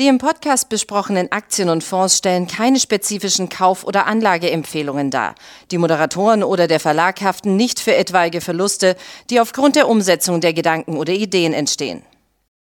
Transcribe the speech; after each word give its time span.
Die 0.00 0.08
im 0.08 0.16
Podcast 0.16 0.70
besprochenen 0.70 1.30
Aktien 1.30 1.68
und 1.68 1.84
Fonds 1.84 2.16
stellen 2.16 2.46
keine 2.46 2.80
spezifischen 2.80 3.50
Kauf- 3.50 3.84
oder 3.84 4.06
Anlageempfehlungen 4.06 5.10
dar. 5.10 5.34
Die 5.70 5.76
Moderatoren 5.76 6.42
oder 6.42 6.66
der 6.66 6.80
Verlag 6.80 7.20
haften 7.20 7.56
nicht 7.56 7.80
für 7.80 7.94
etwaige 7.94 8.40
Verluste, 8.40 8.96
die 9.28 9.40
aufgrund 9.40 9.76
der 9.76 9.90
Umsetzung 9.90 10.40
der 10.40 10.54
Gedanken 10.54 10.96
oder 10.96 11.12
Ideen 11.12 11.52
entstehen. 11.52 12.02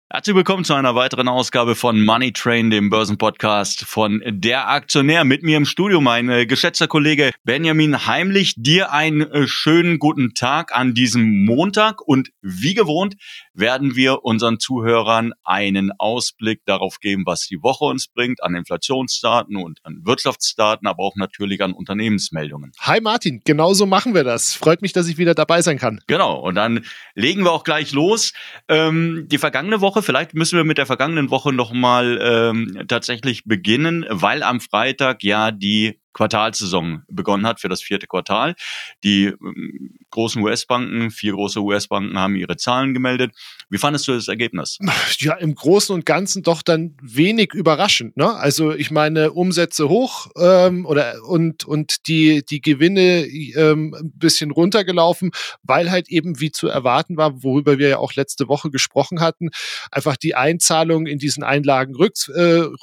Herzlich 0.09 0.35
willkommen 0.35 0.63
zu 0.63 0.75
einer 0.75 0.93
weiteren 0.93 1.27
Ausgabe 1.27 1.73
von 1.73 2.05
Money 2.05 2.33
Train, 2.33 2.69
dem 2.69 2.91
Börsenpodcast 2.91 3.85
von 3.85 4.21
Der 4.27 4.69
Aktionär. 4.69 5.23
Mit 5.23 5.41
mir 5.41 5.57
im 5.57 5.65
Studio 5.65 6.01
mein 6.01 6.29
äh, 6.29 6.45
geschätzter 6.45 6.87
Kollege 6.87 7.31
Benjamin 7.43 8.05
Heimlich. 8.05 8.53
Dir 8.55 8.91
einen 8.91 9.21
äh, 9.21 9.47
schönen 9.47 9.97
guten 9.97 10.35
Tag 10.35 10.75
an 10.75 10.93
diesem 10.93 11.45
Montag 11.45 11.99
und 12.01 12.29
wie 12.41 12.75
gewohnt 12.75 13.15
werden 13.55 13.95
wir 13.95 14.23
unseren 14.23 14.59
Zuhörern 14.59 15.33
einen 15.43 15.91
Ausblick 15.97 16.61
darauf 16.65 16.99
geben, 16.99 17.23
was 17.25 17.47
die 17.47 17.63
Woche 17.63 17.85
uns 17.85 18.07
bringt, 18.07 18.43
an 18.43 18.53
Inflationsdaten 18.53 19.55
und 19.55 19.79
an 19.83 20.01
Wirtschaftsdaten, 20.03 20.87
aber 20.87 21.01
auch 21.01 21.15
natürlich 21.15 21.63
an 21.63 21.73
Unternehmensmeldungen. 21.73 22.71
Hi 22.81 23.01
Martin, 23.01 23.41
genauso 23.45 23.87
machen 23.87 24.13
wir 24.13 24.23
das. 24.23 24.53
Freut 24.53 24.83
mich, 24.83 24.93
dass 24.93 25.07
ich 25.07 25.17
wieder 25.17 25.33
dabei 25.33 25.63
sein 25.63 25.79
kann. 25.79 26.01
Genau, 26.05 26.39
und 26.39 26.53
dann 26.53 26.85
legen 27.15 27.43
wir 27.43 27.51
auch 27.51 27.63
gleich 27.63 27.93
los. 27.93 28.33
Ähm, 28.67 29.27
die 29.27 29.39
vergangene 29.39 29.81
Woche 29.81 29.92
vielleicht 30.01 30.33
müssen 30.33 30.57
wir 30.57 30.63
mit 30.63 30.77
der 30.77 30.85
vergangenen 30.85 31.29
Woche 31.29 31.53
nochmal 31.53 32.19
ähm, 32.21 32.85
tatsächlich 32.87 33.45
beginnen, 33.45 34.05
weil 34.09 34.43
am 34.43 34.59
Freitag 34.59 35.23
ja 35.23 35.51
die 35.51 35.99
Quartalsaison 36.13 37.03
begonnen 37.07 37.45
hat 37.45 37.59
für 37.59 37.69
das 37.69 37.81
vierte 37.81 38.07
Quartal. 38.07 38.55
Die 39.03 39.25
ähm, 39.25 39.95
großen 40.11 40.41
US-Banken, 40.41 41.11
vier 41.11 41.33
große 41.33 41.61
US-Banken 41.61 42.17
haben 42.17 42.35
ihre 42.35 42.55
Zahlen 42.55 42.93
gemeldet. 42.93 43.35
Wie 43.73 43.79
fandest 43.79 44.07
du 44.07 44.13
das 44.13 44.27
Ergebnis? 44.27 44.77
Ja, 45.17 45.33
im 45.33 45.55
Großen 45.55 45.95
und 45.95 46.05
Ganzen 46.05 46.43
doch 46.43 46.61
dann 46.61 46.95
wenig 47.01 47.53
überraschend. 47.53 48.15
Ne? 48.17 48.35
Also 48.35 48.71
ich 48.71 48.91
meine, 48.91 49.31
Umsätze 49.31 49.89
hoch 49.89 50.27
ähm, 50.37 50.85
oder 50.85 51.23
und, 51.23 51.65
und 51.65 52.07
die, 52.07 52.45
die 52.45 52.61
Gewinne 52.61 53.25
ähm, 53.25 53.95
ein 53.99 54.11
bisschen 54.15 54.51
runtergelaufen, 54.51 55.31
weil 55.63 55.89
halt 55.89 56.09
eben 56.09 56.39
wie 56.39 56.51
zu 56.51 56.67
erwarten 56.67 57.17
war, 57.17 57.41
worüber 57.41 57.79
wir 57.79 57.89
ja 57.89 57.97
auch 57.97 58.13
letzte 58.13 58.47
Woche 58.47 58.69
gesprochen 58.69 59.21
hatten, 59.21 59.49
einfach 59.91 60.17
die 60.17 60.35
Einzahlung 60.35 61.07
in 61.07 61.17
diesen 61.17 61.41
Einlagen 61.41 61.95
äh, 61.95 62.09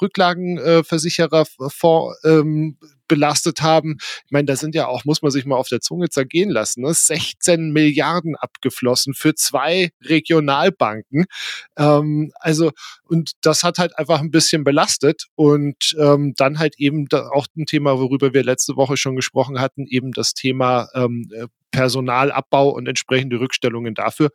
Rücklagenversichererfonds 0.01 2.19
ähm, 2.25 2.75
belastet 3.11 3.61
haben. 3.61 3.97
Ich 4.25 4.31
meine, 4.31 4.45
da 4.45 4.55
sind 4.55 4.73
ja 4.73 4.87
auch, 4.87 5.03
muss 5.03 5.21
man 5.21 5.31
sich 5.31 5.45
mal 5.45 5.57
auf 5.57 5.67
der 5.67 5.81
Zunge 5.81 6.07
zergehen 6.07 6.49
lassen, 6.49 6.83
ne? 6.83 6.93
16 6.93 7.71
Milliarden 7.71 8.37
abgeflossen 8.37 9.13
für 9.13 9.35
zwei 9.35 9.91
Regionalbanken. 10.81 11.25
Ähm, 11.77 12.31
also, 12.39 12.71
und 13.07 13.31
das 13.41 13.63
hat 13.63 13.77
halt 13.77 13.97
einfach 13.97 14.19
ein 14.19 14.31
bisschen 14.31 14.63
belastet. 14.63 15.27
Und 15.35 15.95
ähm, 15.99 16.33
dann 16.37 16.59
halt 16.59 16.75
eben 16.77 17.07
da 17.07 17.29
auch 17.29 17.47
ein 17.55 17.65
Thema, 17.65 17.99
worüber 17.99 18.33
wir 18.33 18.43
letzte 18.43 18.75
Woche 18.75 18.97
schon 18.97 19.15
gesprochen 19.15 19.59
hatten, 19.59 19.85
eben 19.87 20.11
das 20.11 20.33
Thema 20.33 20.87
ähm, 20.93 21.29
äh, 21.33 21.47
Personalabbau 21.71 22.69
und 22.69 22.87
entsprechende 22.87 23.39
Rückstellungen 23.39 23.93
dafür. 23.93 24.29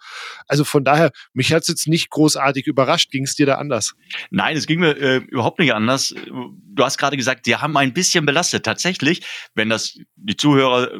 Also 0.48 0.64
von 0.64 0.84
daher, 0.84 1.10
mich 1.32 1.52
hat 1.52 1.62
es 1.62 1.68
jetzt 1.68 1.86
nicht 1.86 2.10
großartig 2.10 2.66
überrascht. 2.66 3.10
Ging 3.10 3.24
es 3.24 3.34
dir 3.34 3.46
da 3.46 3.56
anders? 3.56 3.94
Nein, 4.30 4.56
es 4.56 4.66
ging 4.66 4.80
mir 4.80 4.96
äh, 4.96 5.16
überhaupt 5.16 5.58
nicht 5.58 5.74
anders. 5.74 6.14
Du 6.26 6.84
hast 6.84 6.98
gerade 6.98 7.16
gesagt, 7.16 7.46
die 7.46 7.56
haben 7.56 7.76
ein 7.76 7.92
bisschen 7.92 8.26
belastet. 8.26 8.64
Tatsächlich, 8.64 9.22
wenn 9.54 9.68
das 9.68 9.98
die 10.16 10.36
Zuhörer 10.36 10.92
äh, 10.92 10.98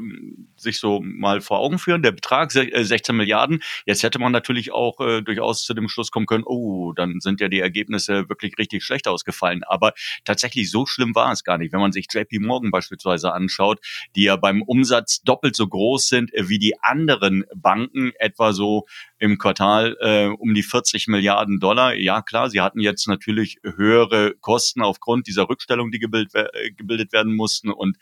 sich 0.56 0.78
so 0.78 1.00
mal 1.02 1.40
vor 1.40 1.58
Augen 1.58 1.78
führen, 1.78 2.02
der 2.02 2.12
Betrag 2.12 2.52
16 2.52 2.70
äh, 2.72 3.12
Milliarden, 3.12 3.62
jetzt 3.86 4.02
hätte 4.02 4.18
man 4.18 4.32
natürlich 4.32 4.72
auch 4.72 5.00
äh, 5.00 5.22
durchaus 5.22 5.64
zu 5.64 5.74
dem 5.74 5.88
Schluss 5.88 6.10
kommen 6.10 6.26
können, 6.26 6.44
oh, 6.46 6.92
dann 6.92 7.20
sind 7.20 7.40
ja 7.40 7.48
die 7.48 7.60
Ergebnisse 7.60 8.28
wirklich 8.28 8.58
richtig 8.58 8.84
schlecht 8.84 9.08
ausgefallen. 9.08 9.62
Aber 9.64 9.92
tatsächlich 10.24 10.70
so 10.70 10.86
schlimm 10.86 11.14
war 11.14 11.32
es 11.32 11.44
gar 11.44 11.58
nicht. 11.58 11.72
Wenn 11.72 11.80
man 11.80 11.92
sich 11.92 12.06
JP 12.12 12.40
Morgan 12.40 12.70
beispielsweise 12.70 13.32
anschaut, 13.32 13.80
die 14.14 14.24
ja 14.24 14.36
beim 14.36 14.62
Umsatz 14.62 15.22
doppelt 15.22 15.56
so 15.56 15.66
groß 15.66 16.08
sind 16.08 16.25
sind 16.26 16.48
wie 16.48 16.58
die 16.58 16.80
anderen 16.80 17.44
Banken, 17.54 18.12
etwa 18.18 18.52
so 18.52 18.86
im 19.18 19.38
Quartal 19.38 19.96
äh, 20.00 20.26
um 20.26 20.54
die 20.54 20.62
40 20.62 21.08
Milliarden 21.08 21.60
Dollar. 21.60 21.94
Ja 21.94 22.22
klar, 22.22 22.50
sie 22.50 22.60
hatten 22.60 22.80
jetzt 22.80 23.08
natürlich 23.08 23.58
höhere 23.62 24.34
Kosten 24.40 24.82
aufgrund 24.82 25.26
dieser 25.26 25.48
Rückstellung, 25.48 25.90
die 25.90 25.98
gebildet, 25.98 26.34
äh, 26.34 26.70
gebildet 26.72 27.12
werden 27.12 27.34
mussten 27.34 27.70
und 27.70 27.96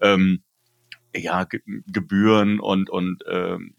ähm, 0.00 0.42
ja, 1.14 1.46
Gebühren 1.86 2.60
und, 2.60 2.90
und 2.90 3.24
ähm, 3.30 3.74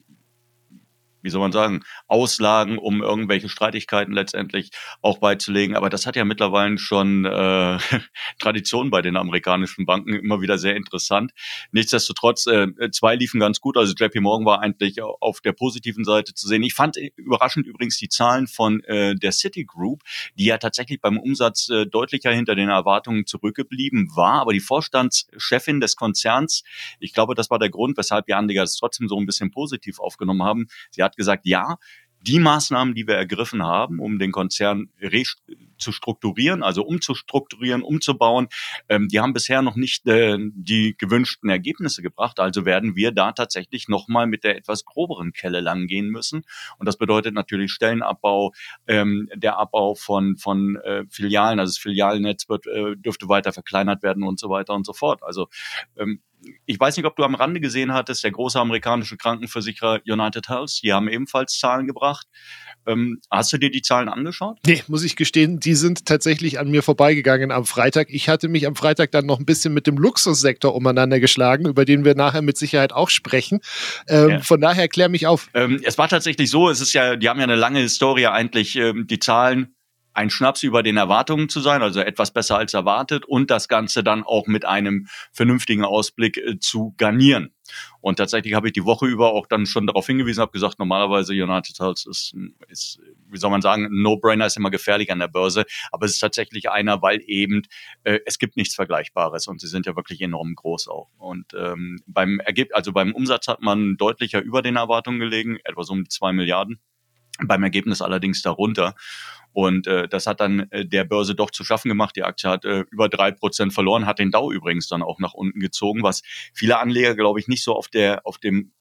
wie 1.21 1.29
soll 1.29 1.41
man 1.41 1.51
sagen, 1.51 1.83
Auslagen, 2.07 2.77
um 2.77 3.01
irgendwelche 3.01 3.49
Streitigkeiten 3.49 4.13
letztendlich 4.13 4.71
auch 5.01 5.19
beizulegen. 5.19 5.75
Aber 5.75 5.89
das 5.89 6.05
hat 6.05 6.15
ja 6.15 6.25
mittlerweile 6.25 6.77
schon 6.77 7.25
äh, 7.25 7.77
Tradition 8.39 8.89
bei 8.89 9.01
den 9.01 9.17
amerikanischen 9.17 9.85
Banken, 9.85 10.13
immer 10.13 10.41
wieder 10.41 10.57
sehr 10.57 10.75
interessant. 10.75 11.31
Nichtsdestotrotz, 11.71 12.47
äh, 12.47 12.67
zwei 12.91 13.15
liefen 13.15 13.39
ganz 13.39 13.59
gut. 13.59 13.77
Also 13.77 13.93
JP 13.93 14.21
Morgan 14.21 14.45
war 14.45 14.61
eigentlich 14.61 15.01
auf 15.01 15.41
der 15.41 15.53
positiven 15.53 16.03
Seite 16.03 16.33
zu 16.33 16.47
sehen. 16.47 16.63
Ich 16.63 16.73
fand 16.73 16.97
überraschend 17.15 17.65
übrigens 17.65 17.97
die 17.97 18.09
Zahlen 18.09 18.47
von 18.47 18.83
äh, 18.83 19.15
der 19.15 19.31
Citigroup, 19.31 20.01
die 20.35 20.45
ja 20.45 20.57
tatsächlich 20.57 21.01
beim 21.01 21.17
Umsatz 21.17 21.69
äh, 21.69 21.85
deutlicher 21.85 22.31
hinter 22.31 22.55
den 22.55 22.69
Erwartungen 22.69 23.25
zurückgeblieben 23.25 24.09
war. 24.15 24.41
Aber 24.41 24.53
die 24.53 24.59
Vorstandschefin 24.59 25.79
des 25.79 25.95
Konzerns, 25.95 26.63
ich 26.99 27.13
glaube, 27.13 27.35
das 27.35 27.49
war 27.49 27.59
der 27.59 27.69
Grund, 27.69 27.97
weshalb 27.97 28.25
die 28.25 28.33
Anleger 28.33 28.63
es 28.63 28.75
trotzdem 28.75 29.07
so 29.07 29.17
ein 29.17 29.25
bisschen 29.25 29.51
positiv 29.51 29.99
aufgenommen 29.99 30.43
haben. 30.43 30.67
Sie 30.91 31.03
hat 31.03 31.08
hat 31.09 31.17
gesagt, 31.17 31.45
ja, 31.45 31.77
die 32.21 32.39
Maßnahmen, 32.39 32.95
die 32.95 33.07
wir 33.07 33.15
ergriffen 33.15 33.63
haben, 33.63 33.99
um 33.99 34.19
den 34.19 34.31
Konzern 34.31 34.89
zu 35.77 35.91
strukturieren, 35.91 36.63
also 36.63 36.83
umzustrukturieren, 36.83 37.81
umzubauen, 37.81 38.49
ähm, 38.89 39.07
die 39.07 39.21
haben 39.21 39.33
bisher 39.33 39.61
noch 39.61 39.77
nicht 39.77 40.05
äh, 40.07 40.37
die 40.37 40.95
gewünschten 40.97 41.49
Ergebnisse 41.49 42.01
gebracht. 42.01 42.39
Also 42.39 42.65
werden 42.65 42.95
wir 42.97 43.11
da 43.13 43.31
tatsächlich 43.31 43.87
nochmal 43.87 44.27
mit 44.27 44.43
der 44.43 44.57
etwas 44.57 44.83
groberen 44.83 45.31
Kelle 45.31 45.61
langgehen 45.61 46.09
müssen. 46.09 46.43
Und 46.77 46.85
das 46.85 46.97
bedeutet 46.97 47.33
natürlich 47.33 47.71
Stellenabbau, 47.71 48.51
ähm, 48.87 49.29
der 49.33 49.57
Abbau 49.57 49.95
von, 49.95 50.35
von 50.35 50.75
äh, 50.77 51.05
Filialen, 51.09 51.59
also 51.59 51.71
das 51.71 51.77
Filialnetz 51.77 52.49
wird, 52.49 52.67
äh, 52.67 52.97
dürfte 52.97 53.29
weiter 53.29 53.53
verkleinert 53.53 54.03
werden 54.03 54.23
und 54.23 54.39
so 54.39 54.49
weiter 54.49 54.73
und 54.73 54.85
so 54.85 54.91
fort. 54.91 55.23
Also 55.23 55.47
ähm, 55.97 56.21
ich 56.65 56.79
weiß 56.79 56.97
nicht, 56.97 57.05
ob 57.05 57.15
du 57.15 57.23
am 57.23 57.35
Rande 57.35 57.59
gesehen 57.59 57.93
hattest, 57.93 58.23
der 58.23 58.31
große 58.31 58.59
amerikanische 58.59 59.17
Krankenversicherer 59.17 60.01
United 60.05 60.49
Health, 60.49 60.79
die 60.83 60.93
haben 60.93 61.07
ebenfalls 61.09 61.57
Zahlen 61.57 61.87
gebracht. 61.87 62.27
Ähm, 62.87 63.19
hast 63.29 63.51
du 63.51 63.57
dir 63.57 63.69
die 63.69 63.81
Zahlen 63.81 64.09
angeschaut? 64.09 64.57
Nee, 64.65 64.81
muss 64.87 65.03
ich 65.03 65.15
gestehen, 65.15 65.59
die 65.59 65.75
sind 65.75 66.05
tatsächlich 66.05 66.59
an 66.59 66.69
mir 66.71 66.81
vorbeigegangen 66.81 67.51
am 67.51 67.65
Freitag. 67.65 68.07
Ich 68.09 68.29
hatte 68.29 68.47
mich 68.47 68.65
am 68.67 68.75
Freitag 68.75 69.11
dann 69.11 69.25
noch 69.25 69.39
ein 69.39 69.45
bisschen 69.45 69.73
mit 69.73 69.85
dem 69.85 69.97
Luxussektor 69.97 70.73
umeinander 70.73 71.19
geschlagen, 71.19 71.67
über 71.67 71.85
den 71.85 72.05
wir 72.05 72.15
nachher 72.15 72.41
mit 72.41 72.57
Sicherheit 72.57 72.93
auch 72.93 73.09
sprechen. 73.09 73.59
Ähm, 74.07 74.29
ja. 74.29 74.39
Von 74.39 74.61
daher 74.61 74.87
klär 74.87 75.09
mich 75.09 75.27
auf. 75.27 75.49
Ähm, 75.53 75.81
es 75.83 75.97
war 75.97 76.07
tatsächlich 76.07 76.49
so, 76.49 76.69
es 76.69 76.81
ist 76.81 76.93
ja, 76.93 77.15
die 77.15 77.27
haben 77.27 77.39
ja 77.39 77.43
eine 77.43 77.55
lange 77.55 77.79
Historie 77.79 78.27
eigentlich, 78.27 78.75
ähm, 78.75 79.07
die 79.07 79.19
Zahlen 79.19 79.75
ein 80.13 80.29
Schnaps 80.29 80.63
über 80.63 80.83
den 80.83 80.97
Erwartungen 80.97 81.49
zu 81.49 81.59
sein, 81.59 81.81
also 81.81 82.01
etwas 82.01 82.31
besser 82.31 82.57
als 82.57 82.73
erwartet 82.73 83.25
und 83.25 83.51
das 83.51 83.67
Ganze 83.67 84.03
dann 84.03 84.23
auch 84.23 84.47
mit 84.47 84.65
einem 84.65 85.07
vernünftigen 85.31 85.85
Ausblick 85.85 86.37
äh, 86.37 86.59
zu 86.59 86.93
garnieren. 86.97 87.53
Und 88.01 88.15
tatsächlich 88.17 88.53
habe 88.53 88.67
ich 88.67 88.73
die 88.73 88.85
Woche 88.85 89.05
über 89.05 89.33
auch 89.33 89.45
dann 89.45 89.65
schon 89.65 89.85
darauf 89.85 90.07
hingewiesen, 90.07 90.41
habe 90.41 90.51
gesagt, 90.51 90.79
normalerweise 90.79 91.33
United 91.33 91.79
Health 91.79 92.05
ist, 92.07 92.35
ist 92.67 92.99
wie 93.27 93.37
soll 93.37 93.51
man 93.51 93.61
sagen, 93.61 93.87
No-Brainer 93.91 94.45
ist 94.45 94.57
immer 94.57 94.71
gefährlich 94.71 95.11
an 95.11 95.19
der 95.19 95.27
Börse, 95.27 95.65
aber 95.91 96.05
es 96.05 96.13
ist 96.13 96.19
tatsächlich 96.19 96.69
einer, 96.69 97.01
weil 97.01 97.21
eben 97.27 97.63
äh, 98.03 98.19
es 98.25 98.39
gibt 98.39 98.57
nichts 98.57 98.75
Vergleichbares 98.75 99.47
und 99.47 99.61
sie 99.61 99.67
sind 99.67 99.85
ja 99.85 99.95
wirklich 99.95 100.21
enorm 100.21 100.55
groß 100.55 100.87
auch. 100.87 101.09
Und 101.17 101.53
ähm, 101.53 102.01
beim 102.07 102.39
Ergebnis, 102.39 102.75
also 102.75 102.91
beim 102.91 103.13
Umsatz 103.13 103.47
hat 103.47 103.61
man 103.61 103.97
deutlicher 103.97 104.41
über 104.41 104.61
den 104.61 104.75
Erwartungen 104.75 105.19
gelegen, 105.19 105.59
etwa 105.63 105.83
so 105.83 105.93
um 105.93 106.03
die 106.03 106.09
zwei 106.09 106.31
Milliarden 106.31 106.79
beim 107.45 107.63
Ergebnis 107.63 108.01
allerdings 108.01 108.41
darunter. 108.41 108.95
Und 109.51 109.87
äh, 109.87 110.07
das 110.07 110.27
hat 110.27 110.39
dann 110.39 110.67
äh, 110.71 110.85
der 110.85 111.03
Börse 111.03 111.35
doch 111.35 111.51
zu 111.51 111.63
schaffen 111.63 111.89
gemacht. 111.89 112.15
Die 112.15 112.23
Aktie 112.23 112.49
hat 112.49 112.65
äh, 112.65 112.85
über 112.91 113.09
drei 113.09 113.31
Prozent 113.31 113.73
verloren, 113.73 114.05
hat 114.05 114.19
den 114.19 114.31
Dow 114.31 114.51
übrigens 114.51 114.87
dann 114.87 115.01
auch 115.01 115.19
nach 115.19 115.33
unten 115.33 115.59
gezogen, 115.59 116.03
was 116.03 116.21
viele 116.53 116.79
Anleger, 116.79 117.15
glaube 117.15 117.39
ich, 117.39 117.47
nicht 117.47 117.63
so 117.63 117.75
auf 117.75 117.87
der 117.87 118.25
auf 118.25 118.37
dem 118.37 118.71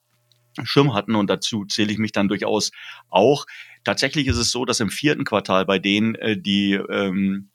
Schirm 0.64 0.94
hatten. 0.94 1.14
Und 1.14 1.30
dazu 1.30 1.64
zähle 1.64 1.92
ich 1.92 1.98
mich 1.98 2.12
dann 2.12 2.28
durchaus 2.28 2.70
auch. 3.08 3.46
Tatsächlich 3.84 4.26
ist 4.26 4.36
es 4.36 4.50
so, 4.50 4.64
dass 4.64 4.80
im 4.80 4.90
vierten 4.90 5.24
Quartal 5.24 5.64
bei 5.64 5.78
denen 5.78 6.14
äh, 6.16 6.36
die 6.38 6.74
ähm, 6.74 7.50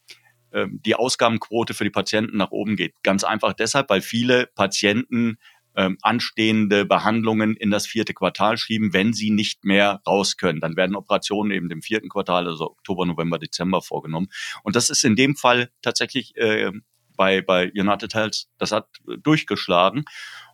ähm 0.52 0.80
die 0.84 0.96
Ausgabenquote 0.96 1.74
für 1.76 1.84
die 1.84 1.92
Patienten 1.92 2.38
nach 2.38 2.52
oben 2.52 2.76
geht. 2.76 2.96
Ganz 3.04 3.24
einfach 3.24 3.54
deshalb, 3.54 3.90
weil 3.90 4.02
viele 4.02 4.48
Patienten 4.56 5.38
ähm, 5.76 5.98
anstehende 6.02 6.86
Behandlungen 6.86 7.56
in 7.56 7.72
das 7.72 7.88
vierte 7.88 8.14
Quartal 8.14 8.58
schieben, 8.58 8.94
wenn 8.94 9.14
sie 9.14 9.32
nicht 9.32 9.66
mehr 9.66 10.02
raus 10.06 10.38
können. 10.38 10.60
Dann 10.60 10.76
werden 10.76 10.96
Operationen 10.96 11.52
eben 11.52 11.70
im 11.72 11.82
vierten 11.82 12.10
Quartal, 12.10 12.48
also 12.48 12.72
Oktober, 12.72 13.06
November, 13.06 13.40
Dezember 13.40 13.82
vorgenommen. 13.82 14.28
Und 14.64 14.76
das 14.76 14.90
ist 14.90 15.04
in 15.04 15.16
dem 15.16 15.36
Fall 15.36 15.70
tatsächlich 15.82 16.36
äh, 16.38 16.72
bei, 17.16 17.42
bei 17.42 17.72
United 17.72 18.14
Health, 18.14 18.46
das 18.58 18.72
hat 18.72 18.88
durchgeschlagen. 19.22 20.06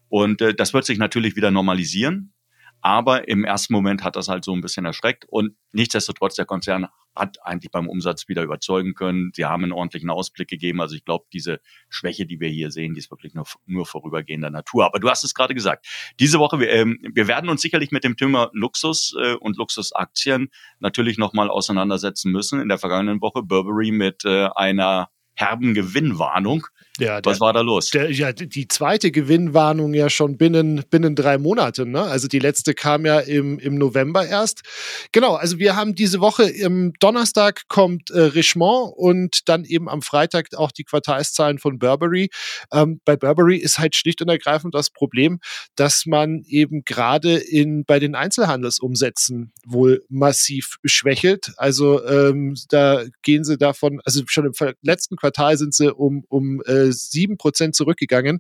Und 0.08 0.42
äh, 0.42 0.54
das 0.54 0.74
wird 0.74 0.86
sich 0.86 0.98
natürlich 0.98 1.36
wieder 1.36 1.52
normalisieren. 1.52 2.34
Aber 2.82 3.28
im 3.28 3.44
ersten 3.44 3.74
Moment 3.74 4.04
hat 4.04 4.16
das 4.16 4.28
halt 4.28 4.46
so 4.46 4.54
ein 4.54 4.62
bisschen 4.62 4.86
erschreckt. 4.86 5.26
Und 5.28 5.56
nichtsdestotrotz, 5.72 6.36
der 6.36 6.46
Konzern 6.46 6.88
hat 7.16 7.38
eigentlich 7.44 7.72
beim 7.72 7.90
Umsatz 7.90 8.28
wieder 8.28 8.44
überzeugen 8.44 8.94
können. 8.94 9.32
Sie 9.36 9.46
haben 9.46 9.64
einen 9.64 9.74
ordentlichen 9.74 10.10
Ausblick 10.10 10.48
gegeben. 10.48 10.80
Also 10.82 10.96
ich 10.96 11.04
glaube, 11.04 11.26
diese 11.34 11.60
Schwäche, 11.90 12.26
die 12.26 12.40
wir 12.40 12.50
hier 12.50 12.72
sehen, 12.72 12.94
die 12.94 13.00
ist 13.00 13.12
wirklich 13.12 13.34
nur, 13.34 13.46
nur 13.66 13.86
vorübergehender 13.86 14.50
Natur. 14.50 14.86
Aber 14.86 15.00
du 15.00 15.10
hast 15.10 15.24
es 15.24 15.34
gerade 15.34 15.54
gesagt. 15.54 15.88
Diese 16.20 16.40
Woche, 16.40 16.60
wir, 16.60 16.70
ähm, 16.72 17.00
wir 17.14 17.28
werden 17.28 17.50
uns 17.50 17.62
sicherlich 17.62 17.92
mit 17.92 18.04
dem 18.04 18.16
Thema 18.16 18.50
Luxus 18.54 19.16
äh, 19.20 19.34
und 19.36 19.58
Luxusaktien 19.58 20.50
natürlich 20.80 21.18
nochmal 21.18 21.50
auseinandersetzen 21.50 22.32
müssen. 22.32 22.62
In 22.62 22.70
der 22.70 22.78
vergangenen 22.78 23.22
Woche 23.22 23.44
Burberry 23.44 23.92
mit 23.92 24.24
äh, 24.26 24.50
einer 24.56 25.10
herben 25.36 25.74
Gewinnwarnung. 25.74 26.68
Ja, 27.00 27.22
der, 27.22 27.32
Was 27.32 27.40
war 27.40 27.54
da 27.54 27.62
los? 27.62 27.90
Der, 27.92 28.12
ja, 28.12 28.32
die 28.34 28.68
zweite 28.68 29.12
Gewinnwarnung 29.12 29.94
ja 29.94 30.10
schon 30.10 30.38
binnen, 30.38 30.84
binnen 30.90 31.16
drei 31.16 31.38
Monate. 31.38 31.86
Ne? 31.86 32.02
Also 32.02 32.28
die 32.28 32.40
letzte 32.40 32.74
kam 32.74 33.06
ja 33.06 33.20
im, 33.20 33.60
im 33.60 33.76
November 33.76 34.26
erst. 34.26 34.62
Genau, 35.12 35.36
also 35.36 35.60
wir 35.60 35.76
haben 35.76 35.96
diese 35.96 36.20
Woche 36.20 36.44
im 36.44 36.94
Donnerstag 37.00 37.64
kommt 37.68 38.10
äh, 38.10 38.20
Richemont 38.20 38.94
und 38.96 39.48
dann 39.48 39.66
eben 39.66 39.90
am 39.90 40.02
Freitag 40.02 40.48
auch 40.56 40.72
die 40.72 40.84
Quartalszahlen 40.84 41.60
von 41.60 41.80
Burberry. 41.80 42.30
Ähm, 42.72 43.00
bei 43.06 43.16
Burberry 43.16 43.58
ist 43.58 43.80
halt 43.80 43.96
schlicht 43.96 44.22
und 44.22 44.30
ergreifend 44.30 44.76
das 44.76 44.90
Problem, 44.90 45.40
dass 45.76 46.06
man 46.06 46.44
eben 46.48 46.84
gerade 46.84 47.38
in 47.38 47.86
bei 47.86 48.00
den 48.00 48.16
Einzelhandelsumsätzen 48.16 49.54
wohl 49.66 50.04
massiv 50.10 50.78
schwächelt. 50.84 51.54
Also 51.58 52.06
ähm, 52.06 52.56
da 52.70 53.06
gehen 53.22 53.44
sie 53.44 53.58
davon, 53.58 54.02
also 54.04 54.24
schon 54.28 54.46
im 54.46 54.54
letzten 54.82 55.16
Quartal 55.16 55.58
sind 55.58 55.74
sie 55.74 55.94
um, 55.94 56.24
um 56.28 56.62
äh, 56.66 56.89
sieben 56.94 57.38
Prozent 57.38 57.76
zurückgegangen. 57.76 58.40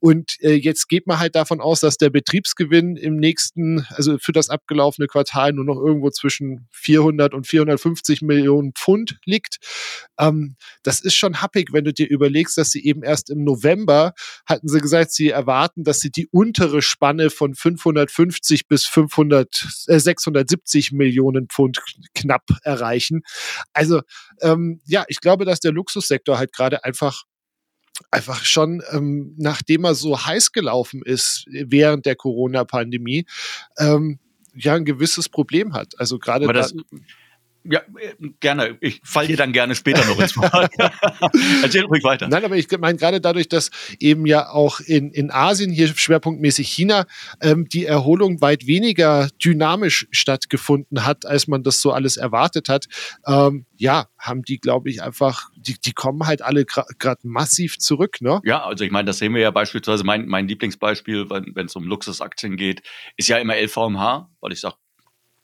Und 0.00 0.36
äh, 0.40 0.52
jetzt 0.52 0.88
geht 0.88 1.06
man 1.06 1.18
halt 1.18 1.34
davon 1.34 1.60
aus, 1.60 1.80
dass 1.80 1.96
der 1.96 2.10
Betriebsgewinn 2.10 2.96
im 2.96 3.16
nächsten, 3.16 3.86
also 3.90 4.18
für 4.18 4.32
das 4.32 4.50
abgelaufene 4.50 5.06
Quartal 5.06 5.52
nur 5.52 5.64
noch 5.64 5.76
irgendwo 5.76 6.10
zwischen 6.10 6.68
400 6.72 7.34
und 7.34 7.46
450 7.46 8.22
Millionen 8.22 8.72
Pfund 8.72 9.18
liegt. 9.24 9.58
Ähm, 10.18 10.56
das 10.82 11.00
ist 11.00 11.14
schon 11.14 11.40
happig, 11.40 11.72
wenn 11.72 11.84
du 11.84 11.92
dir 11.92 12.08
überlegst, 12.08 12.58
dass 12.58 12.70
sie 12.70 12.84
eben 12.84 13.02
erst 13.02 13.30
im 13.30 13.44
November 13.44 14.12
hatten 14.46 14.68
sie 14.68 14.80
gesagt, 14.80 15.12
sie 15.12 15.30
erwarten, 15.30 15.84
dass 15.84 16.00
sie 16.00 16.10
die 16.10 16.28
untere 16.28 16.82
Spanne 16.82 17.30
von 17.30 17.54
550 17.54 18.68
bis 18.68 18.86
500, 18.86 19.86
äh, 19.86 19.98
670 19.98 20.92
Millionen 20.92 21.48
Pfund 21.48 21.80
knapp 22.14 22.44
erreichen. 22.62 23.22
Also 23.72 24.02
ähm, 24.40 24.80
ja, 24.84 25.04
ich 25.08 25.20
glaube, 25.20 25.44
dass 25.44 25.60
der 25.60 25.72
Luxussektor 25.72 26.38
halt 26.38 26.52
gerade 26.52 26.84
einfach 26.84 27.24
einfach 28.10 28.44
schon, 28.44 28.82
ähm, 28.92 29.34
nachdem 29.36 29.84
er 29.84 29.94
so 29.94 30.26
heiß 30.26 30.52
gelaufen 30.52 31.02
ist 31.04 31.46
während 31.48 32.06
der 32.06 32.16
Corona-Pandemie, 32.16 33.26
ähm, 33.78 34.18
ja 34.54 34.74
ein 34.74 34.84
gewisses 34.84 35.28
Problem 35.28 35.72
hat. 35.74 35.98
Also 35.98 36.18
gerade 36.18 36.46
da, 36.46 36.68
ja, 37.64 37.80
äh, 37.80 38.14
gerne. 38.40 38.76
Ich 38.80 39.00
falle 39.04 39.28
dir 39.28 39.36
dann 39.36 39.52
gerne 39.52 39.74
später 39.74 40.04
noch 40.04 40.18
ins 40.20 40.36
Wort. 40.36 40.70
Erzähl 41.62 41.84
ruhig 41.84 42.04
weiter. 42.04 42.28
Nein, 42.28 42.44
aber 42.44 42.56
ich 42.56 42.68
meine 42.78 42.98
gerade 42.98 43.20
dadurch, 43.20 43.48
dass 43.48 43.70
eben 43.98 44.26
ja 44.26 44.50
auch 44.50 44.80
in, 44.80 45.10
in 45.10 45.30
Asien, 45.30 45.70
hier 45.70 45.88
schwerpunktmäßig 45.88 46.68
China, 46.68 47.06
ähm, 47.40 47.66
die 47.68 47.86
Erholung 47.86 48.40
weit 48.40 48.66
weniger 48.66 49.28
dynamisch 49.42 50.06
stattgefunden 50.10 51.06
hat, 51.06 51.24
als 51.26 51.48
man 51.48 51.62
das 51.62 51.80
so 51.80 51.92
alles 51.92 52.16
erwartet 52.16 52.68
hat. 52.68 52.86
Ähm, 53.26 53.66
ja, 53.76 54.06
haben 54.18 54.42
die, 54.42 54.58
glaube 54.58 54.90
ich, 54.90 55.02
einfach, 55.02 55.50
die, 55.56 55.78
die 55.80 55.92
kommen 55.92 56.26
halt 56.26 56.42
alle 56.42 56.64
gerade 56.64 57.20
massiv 57.22 57.78
zurück, 57.78 58.20
ne? 58.20 58.40
Ja, 58.44 58.64
also 58.64 58.84
ich 58.84 58.90
meine, 58.90 59.06
das 59.06 59.18
sehen 59.18 59.34
wir 59.34 59.40
ja 59.40 59.50
beispielsweise, 59.50 60.04
mein, 60.04 60.26
mein 60.26 60.48
Lieblingsbeispiel, 60.48 61.28
wenn 61.30 61.66
es 61.66 61.74
um 61.76 61.84
Luxusaktien 61.84 62.56
geht, 62.56 62.82
ist 63.16 63.28
ja 63.28 63.38
immer 63.38 63.56
LVMH, 63.56 64.30
weil 64.40 64.52
ich 64.52 64.60
sage, 64.60 64.76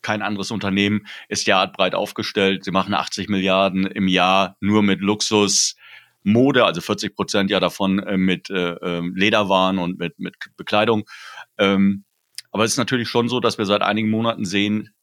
kein 0.01 0.21
anderes 0.21 0.51
Unternehmen 0.51 1.05
ist 1.29 1.47
derart 1.47 1.73
breit 1.73 1.95
aufgestellt. 1.95 2.63
Sie 2.63 2.71
machen 2.71 2.93
80 2.93 3.29
Milliarden 3.29 3.85
im 3.85 4.07
Jahr 4.07 4.57
nur 4.59 4.83
mit 4.83 5.01
Luxus. 5.01 5.75
Mode, 6.23 6.65
also 6.65 6.81
40 6.81 7.15
Prozent 7.15 7.49
ja 7.49 7.59
davon 7.59 7.99
äh, 7.99 8.17
mit 8.17 8.49
äh, 8.51 8.73
ähm, 8.73 9.15
Lederwaren 9.15 9.79
und 9.79 9.97
mit, 9.97 10.19
mit 10.19 10.35
Bekleidung. 10.55 11.09
Ähm, 11.57 12.03
aber 12.51 12.63
es 12.63 12.71
ist 12.71 12.77
natürlich 12.77 13.09
schon 13.09 13.29
so, 13.29 13.39
dass 13.39 13.57
wir 13.57 13.65
seit 13.65 13.81
einigen 13.81 14.09
Monaten 14.09 14.45
sehen, 14.45 14.93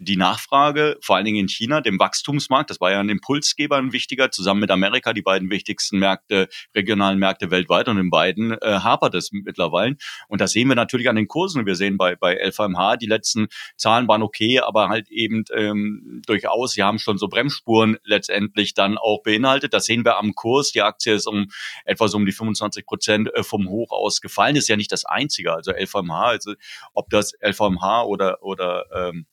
die 0.00 0.16
Nachfrage, 0.16 0.96
vor 1.02 1.16
allen 1.16 1.26
Dingen 1.26 1.40
in 1.40 1.48
China, 1.48 1.82
dem 1.82 1.98
Wachstumsmarkt, 1.98 2.70
das 2.70 2.80
war 2.80 2.90
ja 2.90 3.00
ein 3.00 3.10
Impulsgeber, 3.10 3.76
ein 3.76 3.92
wichtiger, 3.92 4.30
zusammen 4.30 4.60
mit 4.60 4.70
Amerika, 4.70 5.12
die 5.12 5.20
beiden 5.20 5.50
wichtigsten 5.50 5.98
Märkte, 5.98 6.48
regionalen 6.74 7.18
Märkte 7.18 7.50
weltweit 7.50 7.86
und 7.86 7.98
in 7.98 8.08
beiden 8.08 8.52
äh, 8.52 8.80
hapert 8.82 9.14
es 9.14 9.30
mittlerweile. 9.30 9.96
Und 10.26 10.40
das 10.40 10.52
sehen 10.52 10.68
wir 10.68 10.74
natürlich 10.74 11.10
an 11.10 11.16
den 11.16 11.28
Kursen. 11.28 11.66
Wir 11.66 11.76
sehen 11.76 11.98
bei, 11.98 12.16
bei 12.16 12.34
LVMH, 12.34 12.96
die 12.96 13.06
letzten 13.06 13.48
Zahlen 13.76 14.08
waren 14.08 14.22
okay, 14.22 14.60
aber 14.60 14.88
halt 14.88 15.10
eben 15.10 15.44
ähm, 15.54 16.22
durchaus, 16.26 16.72
sie 16.72 16.82
haben 16.82 16.98
schon 16.98 17.18
so 17.18 17.28
Bremsspuren 17.28 17.98
letztendlich 18.02 18.72
dann 18.72 18.96
auch 18.96 19.22
beinhaltet. 19.22 19.74
Das 19.74 19.84
sehen 19.84 20.06
wir 20.06 20.16
am 20.16 20.34
Kurs. 20.34 20.72
Die 20.72 20.80
Aktie 20.80 21.12
ist 21.12 21.26
um 21.26 21.48
etwa 21.84 22.08
so 22.08 22.16
um 22.16 22.24
die 22.24 22.32
25 22.32 22.86
Prozent 22.86 23.34
äh, 23.34 23.42
vom 23.42 23.68
Hoch 23.68 23.92
aus 23.92 24.22
gefallen. 24.22 24.56
Ist 24.56 24.68
ja 24.68 24.76
nicht 24.76 24.92
das 24.92 25.04
Einzige. 25.04 25.52
Also 25.52 25.72
LVMH, 25.72 26.24
also 26.24 26.54
ob 26.94 27.10
das 27.10 27.34
LVMH 27.42 28.04
oder, 28.04 28.42
oder 28.42 28.86
ähm, 28.94 29.26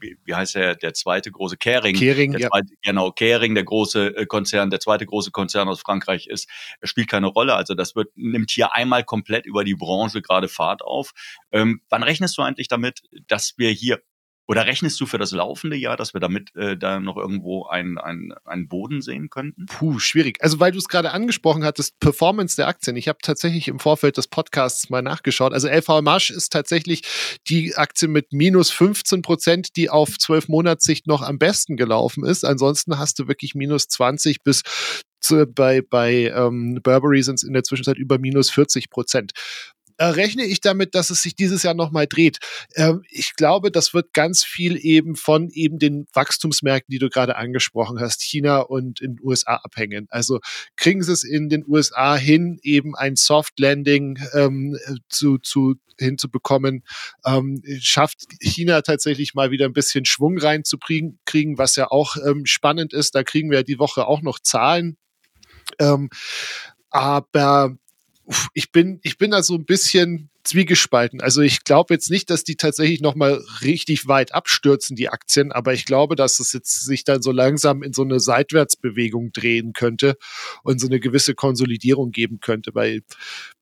wie, 0.00 0.16
wie 0.24 0.34
heißt 0.34 0.54
der, 0.54 0.74
der 0.74 0.94
zweite 0.94 1.30
große 1.30 1.56
Kering, 1.56 1.94
Kering 1.94 2.32
der 2.32 2.40
ja. 2.40 2.48
zweite, 2.48 2.74
genau, 2.82 3.12
Kering, 3.12 3.54
der 3.54 3.64
große 3.64 4.16
äh, 4.16 4.26
Konzern, 4.26 4.70
der 4.70 4.80
zweite 4.80 5.06
große 5.06 5.30
Konzern 5.30 5.68
aus 5.68 5.80
Frankreich 5.80 6.26
ist, 6.26 6.48
spielt 6.82 7.08
keine 7.08 7.26
Rolle. 7.26 7.54
Also 7.54 7.74
das 7.74 7.94
wird, 7.94 8.08
nimmt 8.16 8.50
hier 8.50 8.74
einmal 8.74 9.04
komplett 9.04 9.46
über 9.46 9.64
die 9.64 9.74
Branche 9.74 10.22
gerade 10.22 10.48
Fahrt 10.48 10.82
auf. 10.82 11.12
Ähm, 11.52 11.82
wann 11.88 12.02
rechnest 12.02 12.36
du 12.38 12.42
eigentlich 12.42 12.68
damit, 12.68 13.02
dass 13.26 13.54
wir 13.56 13.70
hier 13.70 14.00
oder 14.50 14.66
rechnest 14.66 15.00
du 15.00 15.06
für 15.06 15.16
das 15.16 15.30
laufende 15.30 15.76
Jahr, 15.76 15.96
dass 15.96 16.12
wir 16.12 16.20
damit 16.20 16.56
äh, 16.56 16.76
da 16.76 16.98
noch 16.98 17.16
irgendwo 17.16 17.66
einen, 17.66 17.98
einen, 17.98 18.32
einen 18.44 18.66
Boden 18.66 19.00
sehen 19.00 19.30
könnten? 19.30 19.66
Puh, 19.66 20.00
schwierig. 20.00 20.42
Also 20.42 20.58
weil 20.58 20.72
du 20.72 20.78
es 20.78 20.88
gerade 20.88 21.12
angesprochen 21.12 21.62
hattest, 21.62 22.00
Performance 22.00 22.56
der 22.56 22.66
Aktien. 22.66 22.96
Ich 22.96 23.06
habe 23.06 23.20
tatsächlich 23.22 23.68
im 23.68 23.78
Vorfeld 23.78 24.16
des 24.16 24.26
Podcasts 24.26 24.90
mal 24.90 25.02
nachgeschaut. 25.02 25.52
Also 25.52 25.68
LVMH 25.68 26.30
ist 26.30 26.52
tatsächlich 26.52 27.02
die 27.48 27.76
Aktie 27.76 28.08
mit 28.08 28.32
minus 28.32 28.72
15 28.72 29.22
Prozent, 29.22 29.76
die 29.76 29.88
auf 29.88 30.18
zwölf 30.18 30.48
Monatssicht 30.48 31.06
noch 31.06 31.22
am 31.22 31.38
besten 31.38 31.76
gelaufen 31.76 32.24
ist. 32.24 32.44
Ansonsten 32.44 32.98
hast 32.98 33.20
du 33.20 33.28
wirklich 33.28 33.54
minus 33.54 33.86
20 33.86 34.42
bis 34.42 34.62
zu, 35.20 35.46
bei, 35.46 35.80
bei 35.80 36.32
ähm, 36.34 36.80
Burberry 36.82 37.22
sind 37.22 37.36
es 37.36 37.44
in 37.44 37.52
der 37.52 37.62
Zwischenzeit 37.62 37.98
über 37.98 38.18
minus 38.18 38.50
40 38.50 38.90
Prozent 38.90 39.30
äh, 40.00 40.06
rechne 40.06 40.46
ich 40.46 40.62
damit, 40.62 40.94
dass 40.94 41.10
es 41.10 41.22
sich 41.22 41.36
dieses 41.36 41.62
Jahr 41.62 41.74
nochmal 41.74 42.06
dreht. 42.06 42.38
Ähm, 42.74 43.02
ich 43.10 43.36
glaube, 43.36 43.70
das 43.70 43.92
wird 43.92 44.14
ganz 44.14 44.42
viel 44.42 44.78
eben 44.82 45.14
von 45.14 45.50
eben 45.50 45.78
den 45.78 46.06
Wachstumsmärkten, 46.14 46.90
die 46.90 46.98
du 46.98 47.10
gerade 47.10 47.36
angesprochen 47.36 48.00
hast, 48.00 48.22
China 48.22 48.60
und 48.60 49.02
in 49.02 49.16
den 49.16 49.20
USA 49.22 49.56
abhängen. 49.56 50.06
Also 50.08 50.40
kriegen 50.76 51.02
sie 51.02 51.12
es 51.12 51.22
in 51.22 51.50
den 51.50 51.66
USA 51.68 52.16
hin, 52.16 52.58
eben 52.62 52.96
ein 52.96 53.14
Soft 53.14 53.60
Landing 53.60 54.18
ähm, 54.32 54.74
zu, 55.10 55.36
zu 55.36 55.74
hinzubekommen, 55.98 56.82
ähm, 57.26 57.62
schafft 57.80 58.24
China 58.40 58.80
tatsächlich 58.80 59.34
mal 59.34 59.50
wieder 59.50 59.66
ein 59.66 59.74
bisschen 59.74 60.06
Schwung 60.06 60.38
reinzukriegen, 60.38 61.18
kriegen, 61.26 61.58
was 61.58 61.76
ja 61.76 61.90
auch 61.90 62.16
ähm, 62.26 62.46
spannend 62.46 62.94
ist. 62.94 63.14
Da 63.14 63.22
kriegen 63.22 63.50
wir 63.50 63.64
die 63.64 63.78
Woche 63.78 64.06
auch 64.06 64.22
noch 64.22 64.38
Zahlen. 64.38 64.96
Ähm, 65.78 66.08
aber 66.88 67.76
ich 68.54 68.72
bin, 68.72 69.00
ich 69.02 69.18
bin 69.18 69.30
da 69.30 69.42
so 69.42 69.54
ein 69.54 69.64
bisschen 69.64 70.30
zwiegespalten. 70.44 71.20
Also 71.20 71.42
ich 71.42 71.64
glaube 71.64 71.94
jetzt 71.94 72.10
nicht, 72.10 72.30
dass 72.30 72.44
die 72.44 72.56
tatsächlich 72.56 73.00
nochmal 73.00 73.42
richtig 73.62 74.08
weit 74.08 74.34
abstürzen, 74.34 74.96
die 74.96 75.08
Aktien, 75.08 75.52
aber 75.52 75.74
ich 75.74 75.84
glaube, 75.84 76.16
dass 76.16 76.40
es 76.40 76.52
jetzt 76.52 76.84
sich 76.84 77.04
dann 77.04 77.22
so 77.22 77.30
langsam 77.30 77.82
in 77.82 77.92
so 77.92 78.02
eine 78.02 78.20
Seitwärtsbewegung 78.20 79.32
drehen 79.32 79.72
könnte 79.72 80.16
und 80.62 80.80
so 80.80 80.86
eine 80.86 81.00
gewisse 81.00 81.34
Konsolidierung 81.34 82.10
geben 82.10 82.40
könnte, 82.40 82.74
weil 82.74 83.02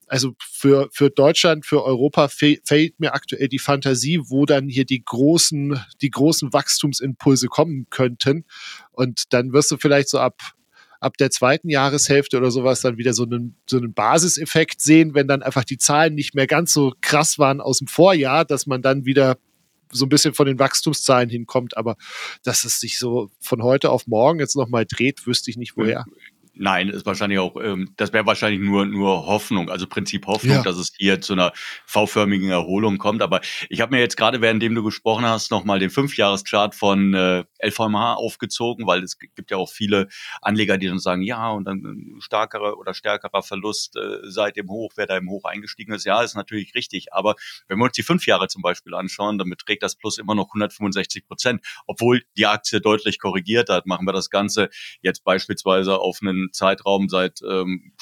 also 0.09 0.35
für, 0.39 0.89
für 0.91 1.11
Deutschland, 1.11 1.67
für 1.67 1.85
Europa 1.85 2.29
fehlt 2.29 2.99
mir 2.99 3.13
aktuell 3.13 3.49
die 3.49 3.59
Fantasie, 3.59 4.21
wo 4.25 4.47
dann 4.47 4.69
hier 4.69 4.87
die 4.87 5.05
großen, 5.05 5.79
die 6.01 6.11
großen 6.11 6.53
Wachstumsimpulse 6.53 7.49
kommen 7.49 7.87
könnten. 7.91 8.47
Und 8.93 9.35
dann 9.35 9.53
wirst 9.53 9.71
du 9.71 9.77
vielleicht 9.77 10.09
so 10.09 10.19
ab 10.19 10.41
ab 11.01 11.17
der 11.17 11.31
zweiten 11.31 11.69
Jahreshälfte 11.69 12.37
oder 12.37 12.51
sowas 12.51 12.81
dann 12.81 12.99
wieder 12.99 13.13
so 13.13 13.25
einen, 13.25 13.57
so 13.69 13.77
einen 13.77 13.93
Basiseffekt 13.93 14.81
sehen, 14.81 15.15
wenn 15.15 15.29
dann 15.29 15.43
einfach 15.43 15.65
die 15.65 15.79
Zahlen 15.79 16.15
nicht 16.15 16.35
mehr 16.35 16.47
ganz 16.47 16.73
so 16.73 16.93
krass 17.01 17.39
waren 17.39 17.61
aus 17.61 17.79
dem 17.79 17.87
Vorjahr, 17.87 18.45
dass 18.45 18.67
man 18.67 18.83
dann 18.83 19.05
wieder 19.05 19.39
so 19.91 20.05
ein 20.05 20.11
bisschen 20.11 20.35
von 20.35 20.47
den 20.47 20.59
Wachstumszahlen 20.59 21.31
hinkommt, 21.31 21.77
aber 21.77 21.97
dass 22.43 22.65
es 22.65 22.81
sich 22.81 22.99
so 22.99 23.31
von 23.41 23.63
heute 23.63 23.91
auf 23.91 24.07
morgen 24.07 24.39
jetzt 24.41 24.57
nochmal 24.57 24.85
dreht, 24.87 25.27
wüsste 25.27 25.51
ich 25.51 25.57
nicht 25.57 25.77
woher 25.77 26.05
Nein, 26.61 26.89
ist 26.89 27.07
wahrscheinlich 27.07 27.39
auch, 27.39 27.55
ähm, 27.63 27.95
das 27.97 28.13
wäre 28.13 28.27
wahrscheinlich 28.27 28.61
nur, 28.61 28.85
nur 28.85 29.27
Hoffnung, 29.27 29.71
also 29.71 29.87
Prinzip 29.87 30.27
Hoffnung, 30.27 30.57
ja. 30.57 30.63
dass 30.63 30.77
es 30.77 30.93
hier 30.97 31.21
zu 31.21 31.35
einer 31.35 31.53
V-förmigen 31.87 32.51
Erholung 32.51 32.99
kommt. 32.99 33.23
Aber 33.23 33.41
ich 33.69 33.81
habe 33.81 33.95
mir 33.95 34.01
jetzt 34.01 34.17
gerade, 34.17 34.41
währenddem 34.41 34.75
du 34.75 34.83
gesprochen 34.83 35.25
hast, 35.25 35.53
nochmal 35.53 35.79
den 35.79 35.91
Fünfjahreschart 35.91 36.75
von 36.75 37.15
äh, 37.15 37.45
LVMH 37.63 38.15
aufgezogen, 38.15 38.87
weil 38.87 39.05
es 39.05 39.19
gibt 39.19 39.53
ja 39.53 39.57
auch 39.57 39.71
viele 39.71 40.09
Anleger, 40.43 40.79
die 40.79 40.89
dann 40.89 40.99
sagen, 40.99 41.23
ja, 41.23 41.51
und 41.51 41.65
dann 41.65 41.79
ein 41.79 42.21
starkerer 42.21 42.77
oder 42.77 42.93
stärkerer 42.93 43.43
Verlust 43.43 43.97
äh, 43.97 44.19
seit 44.25 44.57
dem 44.57 44.69
Hoch, 44.69 44.93
wer 44.97 45.07
da 45.07 45.17
im 45.17 45.31
Hoch 45.31 45.45
eingestiegen 45.45 45.93
ist. 45.93 46.05
Ja, 46.05 46.23
ist 46.23 46.35
natürlich 46.35 46.75
richtig. 46.75 47.13
Aber 47.13 47.37
wenn 47.69 47.79
wir 47.79 47.85
uns 47.85 47.93
die 47.93 48.03
fünf 48.03 48.27
Jahre 48.27 48.49
zum 48.49 48.63
Beispiel 48.63 48.95
anschauen, 48.95 49.39
dann 49.39 49.49
beträgt 49.49 49.85
das 49.85 49.95
Plus 49.95 50.19
immer 50.19 50.35
noch 50.35 50.49
165 50.49 51.25
Prozent. 51.25 51.65
Obwohl 51.87 52.23
die 52.37 52.47
Aktie 52.47 52.81
deutlich 52.81 53.21
korrigiert 53.21 53.69
hat, 53.69 53.87
machen 53.87 54.07
wir 54.07 54.13
das 54.13 54.29
Ganze 54.29 54.71
jetzt 55.03 55.23
beispielsweise 55.23 55.99
auf 55.99 56.19
einen 56.21 56.48
Zeitraum 56.53 57.09
seit 57.09 57.41
ähm, 57.43 57.93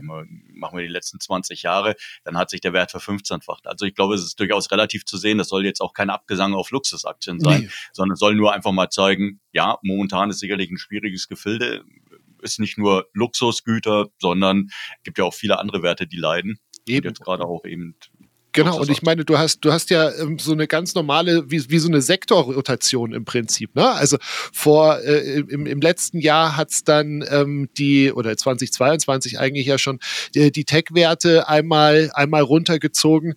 machen 0.00 0.78
wir 0.78 0.82
die 0.82 0.92
letzten 0.92 1.20
20 1.20 1.62
Jahre, 1.62 1.94
dann 2.24 2.36
hat 2.36 2.50
sich 2.50 2.60
der 2.60 2.72
Wert 2.72 2.90
verfünfzehnfacht. 2.90 3.66
Also 3.66 3.84
ich 3.84 3.94
glaube, 3.94 4.14
es 4.14 4.22
ist 4.22 4.40
durchaus 4.40 4.70
relativ 4.70 5.04
zu 5.04 5.16
sehen. 5.16 5.38
Das 5.38 5.48
soll 5.48 5.64
jetzt 5.64 5.80
auch 5.80 5.92
kein 5.92 6.10
Abgesang 6.10 6.54
auf 6.54 6.70
Luxusaktien 6.70 7.40
sein, 7.40 7.62
nee. 7.62 7.70
sondern 7.92 8.16
soll 8.16 8.34
nur 8.34 8.52
einfach 8.52 8.72
mal 8.72 8.88
zeigen, 8.88 9.40
ja, 9.52 9.78
momentan 9.82 10.30
ist 10.30 10.38
sicherlich 10.38 10.70
ein 10.70 10.78
schwieriges 10.78 11.28
Gefilde. 11.28 11.84
Ist 12.40 12.58
nicht 12.58 12.78
nur 12.78 13.08
Luxusgüter, 13.12 14.08
sondern 14.18 14.70
gibt 15.04 15.18
ja 15.18 15.24
auch 15.24 15.34
viele 15.34 15.58
andere 15.58 15.82
Werte, 15.82 16.06
die 16.06 16.16
leiden. 16.16 16.58
Eben. 16.86 17.06
Und 17.06 17.18
jetzt 17.18 17.24
gerade 17.24 17.44
auch 17.44 17.64
eben 17.64 17.96
Genau, 18.52 18.80
und 18.80 18.90
ich 18.90 19.02
meine, 19.02 19.24
du 19.24 19.38
hast, 19.38 19.60
du 19.60 19.72
hast 19.72 19.90
ja 19.90 20.10
ähm, 20.14 20.38
so 20.38 20.52
eine 20.52 20.66
ganz 20.66 20.94
normale, 20.94 21.50
wie, 21.50 21.70
wie 21.70 21.78
so 21.78 21.88
eine 21.88 22.02
Sektorrotation 22.02 23.12
im 23.12 23.24
Prinzip. 23.24 23.74
Ne? 23.74 23.90
Also 23.90 24.18
vor 24.52 25.00
äh, 25.00 25.40
im, 25.40 25.66
im 25.66 25.80
letzten 25.80 26.18
Jahr 26.18 26.56
hat's 26.56 26.84
dann 26.84 27.24
ähm, 27.30 27.70
die, 27.78 28.12
oder 28.12 28.36
2022 28.36 29.38
eigentlich 29.38 29.66
ja 29.66 29.78
schon, 29.78 30.00
die, 30.34 30.52
die 30.52 30.64
Tech-Werte 30.64 31.48
einmal, 31.48 32.10
einmal 32.14 32.42
runtergezogen 32.42 33.34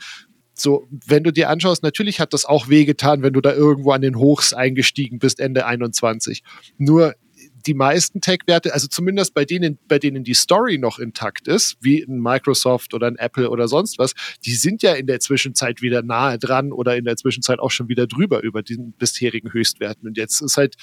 so, 0.58 0.88
wenn 0.90 1.24
du 1.24 1.32
dir 1.32 1.50
anschaust, 1.50 1.84
natürlich 1.84 2.22
hat 2.22 2.34
das 2.34 2.46
auch 2.46 2.70
wehgetan, 2.70 3.22
wenn 3.24 3.34
du 3.34 3.42
da 3.42 3.54
irgendwo 3.54 3.92
an 3.92 4.02
den 4.02 4.18
Hochs 4.18 4.54
eingestiegen 4.54 5.20
bist, 5.20 5.42
Ende 5.42 5.66
21. 5.66 6.44
Nur 6.78 7.14
die 7.68 7.74
meisten 7.74 8.22
Tech-Werte, 8.22 8.74
also 8.74 8.88
zumindest 8.88 9.34
bei 9.34 9.46
denen, 9.46 9.80
bei 9.88 10.00
denen 10.00 10.24
die 10.24 10.34
Story 10.34 10.78
noch 10.78 11.00
intakt 11.00 11.48
ist, 11.48 11.78
wie 11.82 12.04
ein 12.04 12.20
Microsoft 12.20 12.94
oder 12.94 13.08
ein 13.08 13.18
Apple 13.18 13.50
oder 13.50 13.68
sonst 13.68 13.98
was, 13.98 14.14
die 14.46 14.54
sind 14.54 14.84
ja 14.84 14.94
in 14.94 15.08
der 15.08 15.20
Zwischenzeit 15.20 15.82
wieder 15.82 16.02
nahe 16.02 16.38
dran 16.38 16.72
oder 16.72 16.96
in 16.96 17.06
der 17.06 17.16
Zwischenzeit 17.18 17.60
auch 17.60 17.72
schon 17.72 17.90
wieder 17.90 18.08
drüber 18.08 18.44
über 18.44 18.62
den 18.62 18.94
bisherigen 18.94 19.52
Höchstwerten. 19.52 20.08
Und 20.08 20.18
jetzt 20.18 20.42
ist 20.42 20.58
halt, 20.58 20.76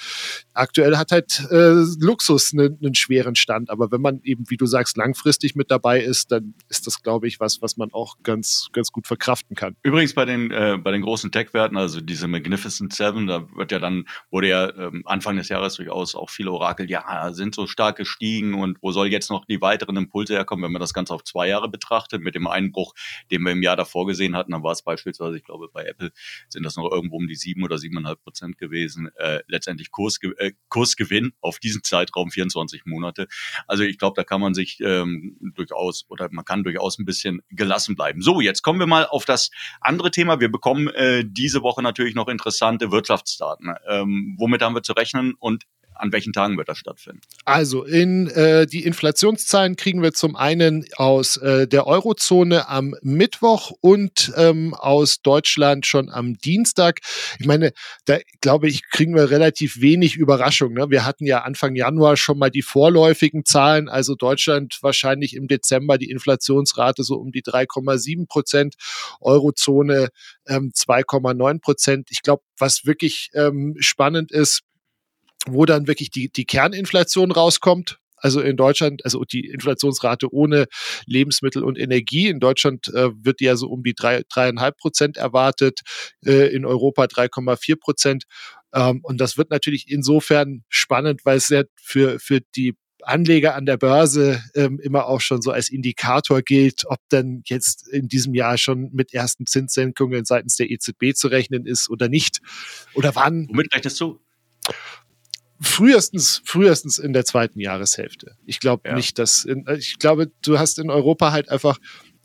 aktuell 0.53 0.97
hat 0.97 1.11
halt 1.11 1.39
äh, 1.51 1.83
Luxus 1.99 2.53
einen, 2.53 2.77
einen 2.81 2.95
schweren 2.95 3.35
Stand. 3.35 3.69
Aber 3.69 3.91
wenn 3.91 4.01
man 4.01 4.21
eben, 4.23 4.49
wie 4.49 4.57
du 4.57 4.65
sagst, 4.65 4.97
langfristig 4.97 5.55
mit 5.55 5.71
dabei 5.71 6.01
ist, 6.01 6.31
dann 6.31 6.53
ist 6.69 6.87
das, 6.87 7.01
glaube 7.01 7.27
ich, 7.27 7.39
was, 7.39 7.61
was 7.61 7.77
man 7.77 7.91
auch 7.93 8.17
ganz, 8.23 8.67
ganz 8.73 8.91
gut 8.91 9.07
verkraften 9.07 9.55
kann. 9.55 9.75
Übrigens 9.83 10.13
bei 10.13 10.25
den, 10.25 10.51
äh, 10.51 10.77
bei 10.81 10.91
den 10.91 11.01
großen 11.01 11.31
Tech-Werten, 11.31 11.77
also 11.77 12.01
diese 12.01 12.27
Magnificent 12.27 12.93
Seven, 12.93 13.27
da 13.27 13.47
wird 13.55 13.71
ja 13.71 13.79
dann, 13.79 14.05
wurde 14.31 14.49
ja 14.49 14.75
ähm, 14.75 15.03
Anfang 15.05 15.37
des 15.37 15.49
Jahres 15.49 15.75
durchaus 15.75 16.15
auch 16.15 16.29
viele 16.29 16.51
Orakel 16.51 16.72
Orakel, 16.73 16.89
ja, 16.89 17.31
sind 17.33 17.53
so 17.53 17.67
stark 17.67 17.97
gestiegen 17.97 18.55
und 18.55 18.79
wo 18.81 18.91
soll 18.91 19.07
jetzt 19.11 19.29
noch 19.29 19.45
die 19.45 19.61
weiteren 19.61 19.95
Impulse 19.95 20.33
herkommen, 20.33 20.65
wenn 20.65 20.71
man 20.71 20.79
das 20.79 20.93
Ganze 20.93 21.13
auf 21.13 21.23
zwei 21.23 21.47
Jahre 21.47 21.69
betrachtet, 21.69 22.23
mit 22.23 22.33
dem 22.33 22.47
Einbruch, 22.47 22.93
den 23.29 23.43
wir 23.43 23.51
im 23.51 23.61
Jahr 23.61 23.75
davor 23.75 24.07
gesehen 24.07 24.35
hatten, 24.35 24.51
dann 24.51 24.63
war 24.63 24.71
es 24.71 24.81
beispielsweise, 24.81 25.37
ich 25.37 25.43
glaube, 25.43 25.69
bei 25.71 25.85
Apple 25.85 26.11
sind 26.49 26.63
das 26.63 26.75
noch 26.75 26.89
irgendwo 26.91 27.17
um 27.17 27.27
die 27.27 27.35
sieben 27.35 27.63
oder 27.63 27.77
siebeneinhalb 27.77 28.23
Prozent 28.23 28.57
gewesen, 28.57 29.11
äh, 29.17 29.41
letztendlich 29.47 29.91
Kursge 29.91 30.33
äh, 30.39 30.53
Kursgewinn 30.69 31.33
auf 31.41 31.59
diesen 31.59 31.83
Zeitraum 31.83 32.31
24 32.31 32.85
Monate. 32.85 33.27
Also 33.67 33.83
ich 33.83 33.99
glaube, 33.99 34.15
da 34.15 34.23
kann 34.23 34.41
man 34.41 34.55
sich 34.55 34.79
ähm, 34.79 35.37
durchaus 35.53 36.05
oder 36.09 36.29
man 36.31 36.43
kann 36.43 36.63
durchaus 36.63 36.97
ein 36.97 37.05
bisschen 37.05 37.41
gelassen 37.49 37.95
bleiben. 37.95 38.23
So, 38.23 38.41
jetzt 38.41 38.63
kommen 38.63 38.79
wir 38.79 38.87
mal 38.87 39.05
auf 39.05 39.25
das 39.25 39.51
andere 39.79 40.09
Thema. 40.09 40.39
Wir 40.39 40.51
bekommen 40.51 40.87
äh, 40.87 41.23
diese 41.23 41.61
Woche 41.61 41.83
natürlich 41.83 42.15
noch 42.15 42.27
interessante 42.27 42.91
Wirtschaftsdaten. 42.91 43.75
Ähm, 43.87 44.35
womit 44.39 44.63
haben 44.63 44.75
wir 44.75 44.81
zu 44.81 44.93
rechnen 44.93 45.35
und 45.37 45.65
an 45.95 46.11
welchen 46.11 46.33
Tagen 46.33 46.57
wird 46.57 46.69
das 46.69 46.77
stattfinden? 46.77 47.21
Also 47.45 47.83
in 47.83 48.27
äh, 48.27 48.65
die 48.65 48.83
Inflationszahlen 48.83 49.75
kriegen 49.75 50.01
wir 50.01 50.13
zum 50.13 50.35
einen 50.35 50.85
aus 50.95 51.37
äh, 51.37 51.67
der 51.67 51.87
Eurozone 51.87 52.69
am 52.69 52.95
Mittwoch 53.01 53.71
und 53.81 54.31
ähm, 54.35 54.73
aus 54.73 55.21
Deutschland 55.21 55.85
schon 55.85 56.09
am 56.09 56.37
Dienstag. 56.37 56.99
Ich 57.39 57.45
meine, 57.45 57.71
da 58.05 58.17
glaube 58.41 58.67
ich, 58.67 58.89
kriegen 58.89 59.15
wir 59.15 59.29
relativ 59.29 59.81
wenig 59.81 60.15
Überraschung. 60.15 60.73
Ne? 60.73 60.89
Wir 60.89 61.05
hatten 61.05 61.25
ja 61.25 61.41
Anfang 61.41 61.75
Januar 61.75 62.17
schon 62.17 62.37
mal 62.37 62.49
die 62.49 62.61
vorläufigen 62.61 63.45
Zahlen, 63.45 63.89
also 63.89 64.15
Deutschland 64.15 64.77
wahrscheinlich 64.81 65.35
im 65.35 65.47
Dezember 65.47 65.97
die 65.97 66.09
Inflationsrate 66.09 67.03
so 67.03 67.15
um 67.15 67.31
die 67.31 67.43
3,7 67.43 68.27
Prozent, 68.27 68.75
Eurozone 69.21 70.09
ähm, 70.47 70.71
2,9 70.75 71.61
Prozent. 71.61 72.07
Ich 72.11 72.21
glaube, 72.21 72.43
was 72.57 72.85
wirklich 72.85 73.29
ähm, 73.33 73.75
spannend 73.79 74.31
ist, 74.31 74.61
wo 75.47 75.65
dann 75.65 75.87
wirklich 75.87 76.09
die, 76.09 76.29
die 76.29 76.45
Kerninflation 76.45 77.31
rauskommt. 77.31 77.99
Also 78.23 78.39
in 78.39 78.55
Deutschland, 78.55 79.03
also 79.03 79.25
die 79.25 79.47
Inflationsrate 79.47 80.33
ohne 80.33 80.67
Lebensmittel 81.05 81.61
und 81.61 81.77
Energie. 81.77 82.29
In 82.29 82.39
Deutschland 82.39 82.87
äh, 82.87 83.09
wird 83.21 83.41
ja 83.41 83.57
so 83.57 83.67
um 83.67 83.83
die 83.83 83.93
drei, 83.93 84.23
dreieinhalb 84.29 84.77
Prozent 84.77 85.17
erwartet, 85.17 85.81
äh, 86.25 86.47
in 86.55 86.65
Europa 86.65 87.03
3,4 87.03 87.75
Prozent. 87.75 88.23
Ähm, 88.73 89.01
und 89.03 89.19
das 89.19 89.37
wird 89.37 89.49
natürlich 89.49 89.91
insofern 89.91 90.63
spannend, 90.69 91.25
weil 91.25 91.35
es 91.35 91.49
ja 91.49 91.63
für, 91.75 92.17
für 92.19 92.39
die 92.55 92.75
Anleger 93.01 93.55
an 93.55 93.65
der 93.65 93.75
Börse 93.75 94.41
ähm, 94.55 94.79
immer 94.81 95.07
auch 95.07 95.19
schon 95.19 95.41
so 95.41 95.51
als 95.51 95.69
Indikator 95.69 96.41
gilt, 96.41 96.83
ob 96.85 96.99
denn 97.11 97.43
jetzt 97.45 97.87
in 97.89 98.07
diesem 98.07 98.33
Jahr 98.33 98.57
schon 98.57 98.89
mit 98.93 99.13
ersten 99.13 99.45
Zinssenkungen 99.45 100.23
seitens 100.23 100.55
der 100.55 100.71
EZB 100.71 101.13
zu 101.13 101.27
rechnen 101.27 101.65
ist 101.65 101.89
oder 101.89 102.07
nicht. 102.07 102.39
Oder 102.93 103.15
wann. 103.15 103.47
Womit 103.49 103.75
rechnest 103.75 103.99
du? 103.99 104.19
Frühestens, 105.61 106.41
frühestens 106.45 106.97
in 106.97 107.13
der 107.13 107.25
zweiten 107.25 107.59
Jahreshälfte. 107.59 108.35
Ich 108.45 108.59
glaube 108.59 108.89
ja. 108.89 108.95
nicht, 108.95 109.19
dass, 109.19 109.45
in, 109.45 109.65
ich 109.77 109.99
glaube, 109.99 110.31
du 110.43 110.59
hast 110.59 110.79
in 110.79 110.89
Europa 110.89 111.31
halt 111.31 111.49
einfach 111.49 111.77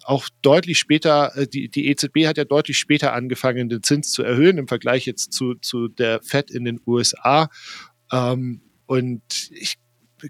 auch 0.04 0.28
deutlich 0.42 0.78
später, 0.78 1.36
äh, 1.36 1.46
die, 1.46 1.68
die 1.68 1.88
EZB 1.88 2.26
hat 2.26 2.38
ja 2.38 2.44
deutlich 2.44 2.78
später 2.78 3.12
angefangen, 3.12 3.68
den 3.68 3.82
Zins 3.82 4.10
zu 4.10 4.22
erhöhen 4.22 4.58
im 4.58 4.68
Vergleich 4.68 5.04
jetzt 5.06 5.32
zu, 5.32 5.54
zu 5.54 5.88
der 5.88 6.22
Fed 6.22 6.50
in 6.50 6.64
den 6.64 6.80
USA. 6.86 7.50
Ähm, 8.10 8.62
und 8.86 9.22
ich 9.50 9.76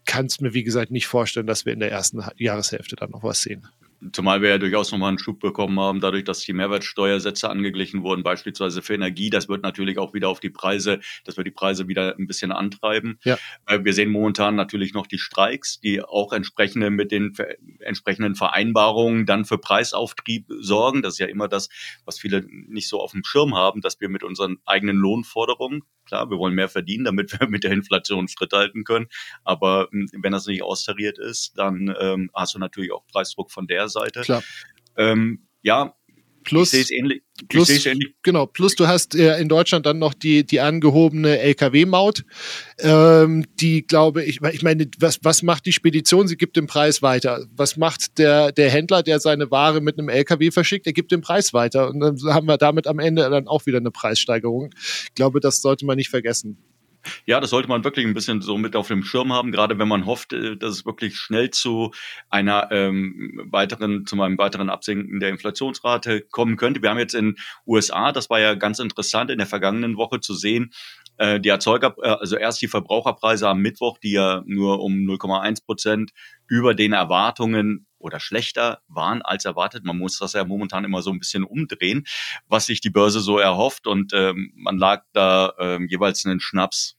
kann 0.04 0.26
es 0.26 0.40
mir, 0.40 0.52
wie 0.52 0.64
gesagt, 0.64 0.90
nicht 0.90 1.06
vorstellen, 1.06 1.46
dass 1.46 1.64
wir 1.64 1.72
in 1.72 1.80
der 1.80 1.92
ersten 1.92 2.22
Jahreshälfte 2.36 2.96
dann 2.96 3.10
noch 3.10 3.22
was 3.22 3.42
sehen. 3.42 3.68
Zumal 4.12 4.42
wir 4.42 4.50
ja 4.50 4.58
durchaus 4.58 4.92
nochmal 4.92 5.08
einen 5.08 5.18
Schub 5.18 5.40
bekommen 5.40 5.78
haben, 5.80 6.00
dadurch, 6.00 6.24
dass 6.24 6.40
die 6.40 6.52
Mehrwertsteuersätze 6.52 7.50
angeglichen 7.50 8.02
wurden, 8.02 8.22
beispielsweise 8.22 8.82
für 8.82 8.94
Energie. 8.94 9.30
Das 9.30 9.48
wird 9.48 9.62
natürlich 9.62 9.98
auch 9.98 10.14
wieder 10.14 10.28
auf 10.28 10.40
die 10.40 10.50
Preise, 10.50 11.00
dass 11.24 11.36
wir 11.36 11.44
die 11.44 11.50
Preise 11.50 11.88
wieder 11.88 12.16
ein 12.16 12.26
bisschen 12.26 12.52
antreiben. 12.52 13.18
Ja. 13.24 13.38
Wir 13.80 13.92
sehen 13.92 14.10
momentan 14.10 14.54
natürlich 14.54 14.94
noch 14.94 15.06
die 15.06 15.18
Streiks, 15.18 15.80
die 15.80 16.02
auch 16.02 16.32
entsprechende 16.32 16.90
mit 16.90 17.10
den 17.10 17.34
entsprechenden 17.80 18.34
Vereinbarungen 18.34 19.26
dann 19.26 19.44
für 19.44 19.58
Preisauftrieb 19.58 20.46
sorgen. 20.60 21.02
Das 21.02 21.14
ist 21.14 21.18
ja 21.18 21.26
immer 21.26 21.48
das, 21.48 21.68
was 22.04 22.18
viele 22.18 22.44
nicht 22.48 22.88
so 22.88 23.00
auf 23.00 23.12
dem 23.12 23.24
Schirm 23.24 23.56
haben, 23.56 23.80
dass 23.80 24.00
wir 24.00 24.08
mit 24.08 24.22
unseren 24.22 24.58
eigenen 24.64 24.96
Lohnforderungen, 24.96 25.82
klar, 26.04 26.30
wir 26.30 26.38
wollen 26.38 26.54
mehr 26.54 26.68
verdienen, 26.68 27.04
damit 27.04 27.32
wir 27.32 27.48
mit 27.48 27.64
der 27.64 27.72
Inflation 27.72 28.28
Schritt 28.28 28.52
halten 28.52 28.84
können. 28.84 29.06
Aber 29.44 29.88
hm, 29.90 30.08
wenn 30.22 30.32
das 30.32 30.46
nicht 30.46 30.62
austariert 30.62 31.18
ist, 31.18 31.58
dann 31.58 31.94
ähm, 32.00 32.30
hast 32.34 32.54
du 32.54 32.58
natürlich 32.58 32.92
auch 32.92 33.06
Preisdruck 33.06 33.50
von 33.50 33.66
der 33.66 33.87
Seite. 33.88 34.20
Klar. 34.22 34.42
Ähm, 34.96 35.46
ja, 35.62 35.94
Plus, 36.48 36.72
ich 36.72 36.90
ähnlich. 36.92 37.22
Plus, 37.48 37.68
ich 37.68 37.86
ähnlich. 37.86 38.14
Genau, 38.22 38.46
plus 38.46 38.74
du 38.74 38.86
hast 38.86 39.14
äh, 39.14 39.38
in 39.38 39.48
Deutschland 39.48 39.84
dann 39.84 39.98
noch 39.98 40.14
die, 40.14 40.46
die 40.46 40.60
angehobene 40.60 41.38
Lkw-Maut, 41.40 42.24
ähm, 42.78 43.44
die 43.60 43.86
glaube 43.86 44.24
ich, 44.24 44.40
ich 44.40 44.62
meine, 44.62 44.88
was, 44.98 45.18
was 45.22 45.42
macht 45.42 45.66
die 45.66 45.72
Spedition? 45.72 46.26
Sie 46.26 46.36
gibt 46.36 46.56
den 46.56 46.66
Preis 46.66 47.02
weiter. 47.02 47.46
Was 47.54 47.76
macht 47.76 48.16
der, 48.18 48.50
der 48.52 48.70
Händler, 48.70 49.02
der 49.02 49.20
seine 49.20 49.50
Ware 49.50 49.82
mit 49.82 49.98
einem 49.98 50.08
Lkw 50.08 50.50
verschickt? 50.50 50.86
Er 50.86 50.94
gibt 50.94 51.12
den 51.12 51.20
Preis 51.20 51.52
weiter. 51.52 51.90
Und 51.90 52.00
dann 52.00 52.16
haben 52.32 52.46
wir 52.46 52.56
damit 52.56 52.86
am 52.86 52.98
Ende 52.98 53.28
dann 53.28 53.46
auch 53.46 53.66
wieder 53.66 53.78
eine 53.78 53.90
Preissteigerung. 53.90 54.70
Ich 55.04 55.14
glaube, 55.14 55.40
das 55.40 55.60
sollte 55.60 55.84
man 55.84 55.96
nicht 55.96 56.08
vergessen. 56.08 56.56
Ja, 57.26 57.40
das 57.40 57.50
sollte 57.50 57.68
man 57.68 57.84
wirklich 57.84 58.06
ein 58.06 58.14
bisschen 58.14 58.42
so 58.42 58.58
mit 58.58 58.76
auf 58.76 58.88
dem 58.88 59.02
Schirm 59.02 59.32
haben, 59.32 59.52
gerade 59.52 59.78
wenn 59.78 59.88
man 59.88 60.06
hofft, 60.06 60.32
äh, 60.32 60.56
dass 60.56 60.72
es 60.72 60.86
wirklich 60.86 61.16
schnell 61.16 61.50
zu 61.50 61.92
einer 62.30 62.70
ähm, 62.70 63.40
weiteren, 63.50 64.06
zu 64.06 64.20
einem 64.20 64.38
weiteren 64.38 64.70
Absinken 64.70 65.20
der 65.20 65.30
Inflationsrate 65.30 66.22
kommen 66.30 66.56
könnte. 66.56 66.82
Wir 66.82 66.90
haben 66.90 66.98
jetzt 66.98 67.14
in 67.14 67.36
USA, 67.66 68.12
das 68.12 68.30
war 68.30 68.40
ja 68.40 68.54
ganz 68.54 68.78
interessant 68.78 69.30
in 69.30 69.38
der 69.38 69.46
vergangenen 69.46 69.96
Woche 69.96 70.20
zu 70.20 70.34
sehen, 70.34 70.72
äh, 71.18 71.40
die 71.40 71.48
Erzeuger, 71.48 71.94
äh, 72.02 72.08
also 72.08 72.36
erst 72.36 72.62
die 72.62 72.68
Verbraucherpreise 72.68 73.48
am 73.48 73.60
Mittwoch, 73.60 73.98
die 73.98 74.12
ja 74.12 74.42
nur 74.46 74.80
um 74.80 74.94
0,1 74.94 75.64
Prozent 75.64 76.12
über 76.46 76.74
den 76.74 76.92
Erwartungen 76.92 77.86
oder 77.98 78.20
schlechter 78.20 78.80
waren 78.88 79.22
als 79.22 79.44
erwartet. 79.44 79.84
Man 79.84 79.98
muss 79.98 80.18
das 80.18 80.32
ja 80.32 80.44
momentan 80.44 80.84
immer 80.84 81.02
so 81.02 81.10
ein 81.10 81.18
bisschen 81.18 81.44
umdrehen, 81.44 82.04
was 82.46 82.66
sich 82.66 82.80
die 82.80 82.90
Börse 82.90 83.20
so 83.20 83.38
erhofft. 83.38 83.86
Und 83.86 84.12
ähm, 84.14 84.52
man 84.54 84.78
lag 84.78 85.04
da 85.12 85.52
ähm, 85.58 85.88
jeweils 85.88 86.24
einen 86.24 86.40
Schnaps 86.40 86.96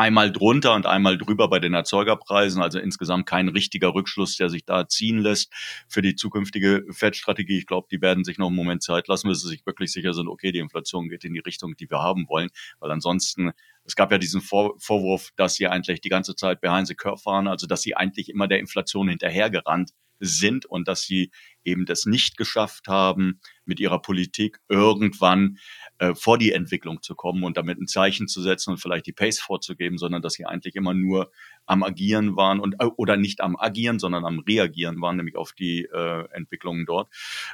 einmal 0.00 0.32
drunter 0.32 0.74
und 0.74 0.86
einmal 0.86 1.18
drüber 1.18 1.48
bei 1.48 1.58
den 1.58 1.74
Erzeugerpreisen. 1.74 2.62
Also 2.62 2.78
insgesamt 2.78 3.26
kein 3.26 3.48
richtiger 3.48 3.94
Rückschluss, 3.94 4.36
der 4.36 4.48
sich 4.48 4.64
da 4.64 4.88
ziehen 4.88 5.18
lässt 5.18 5.52
für 5.88 6.00
die 6.00 6.16
zukünftige 6.16 6.86
Fettstrategie. 6.90 7.58
Ich 7.58 7.66
glaube, 7.66 7.86
die 7.90 8.00
werden 8.00 8.24
sich 8.24 8.38
noch 8.38 8.46
einen 8.46 8.56
Moment 8.56 8.82
Zeit 8.82 9.08
lassen, 9.08 9.28
bis 9.28 9.42
sie 9.42 9.48
sich 9.48 9.66
wirklich 9.66 9.92
sicher 9.92 10.14
sind, 10.14 10.26
okay, 10.28 10.52
die 10.52 10.58
Inflation 10.58 11.10
geht 11.10 11.24
in 11.24 11.34
die 11.34 11.40
Richtung, 11.40 11.76
die 11.76 11.90
wir 11.90 11.98
haben 11.98 12.26
wollen. 12.28 12.48
Weil 12.78 12.90
ansonsten 12.90 13.52
es 13.84 13.94
gab 13.94 14.10
ja 14.10 14.18
diesen 14.18 14.40
Vor 14.40 14.74
Vorwurf, 14.78 15.30
dass 15.36 15.56
sie 15.56 15.66
eigentlich 15.66 16.00
die 16.00 16.08
ganze 16.08 16.34
Zeit 16.34 16.62
behind 16.62 16.86
the 16.86 16.94
curve 16.94 17.20
waren, 17.26 17.46
also 17.46 17.66
dass 17.66 17.82
sie 17.82 17.94
eigentlich 17.94 18.30
immer 18.30 18.48
der 18.48 18.58
Inflation 18.58 19.08
hinterhergerannt 19.08 19.90
sind 20.20 20.66
und 20.66 20.86
dass 20.86 21.02
sie 21.02 21.30
eben 21.64 21.86
das 21.86 22.06
nicht 22.06 22.36
geschafft 22.36 22.88
haben, 22.88 23.40
mit 23.64 23.80
ihrer 23.80 24.00
Politik 24.00 24.60
irgendwann 24.68 25.58
äh, 25.98 26.14
vor 26.14 26.38
die 26.38 26.52
Entwicklung 26.52 27.02
zu 27.02 27.14
kommen 27.14 27.44
und 27.44 27.56
damit 27.56 27.78
ein 27.78 27.86
Zeichen 27.86 28.28
zu 28.28 28.40
setzen 28.40 28.70
und 28.70 28.78
vielleicht 28.78 29.06
die 29.06 29.12
Pace 29.12 29.40
vorzugeben, 29.40 29.98
sondern 29.98 30.22
dass 30.22 30.34
sie 30.34 30.46
eigentlich 30.46 30.76
immer 30.76 30.94
nur 30.94 31.30
am 31.66 31.82
Agieren 31.82 32.36
waren 32.36 32.60
und 32.60 32.74
äh, 32.78 32.86
oder 32.96 33.16
nicht 33.16 33.40
am 33.40 33.56
Agieren, 33.56 33.98
sondern 33.98 34.24
am 34.24 34.40
Reagieren 34.40 35.00
waren, 35.00 35.16
nämlich 35.16 35.36
auf 35.36 35.52
die 35.52 35.84
äh, 35.84 36.28
Entwicklungen 36.32 36.86
dort. 36.86 37.12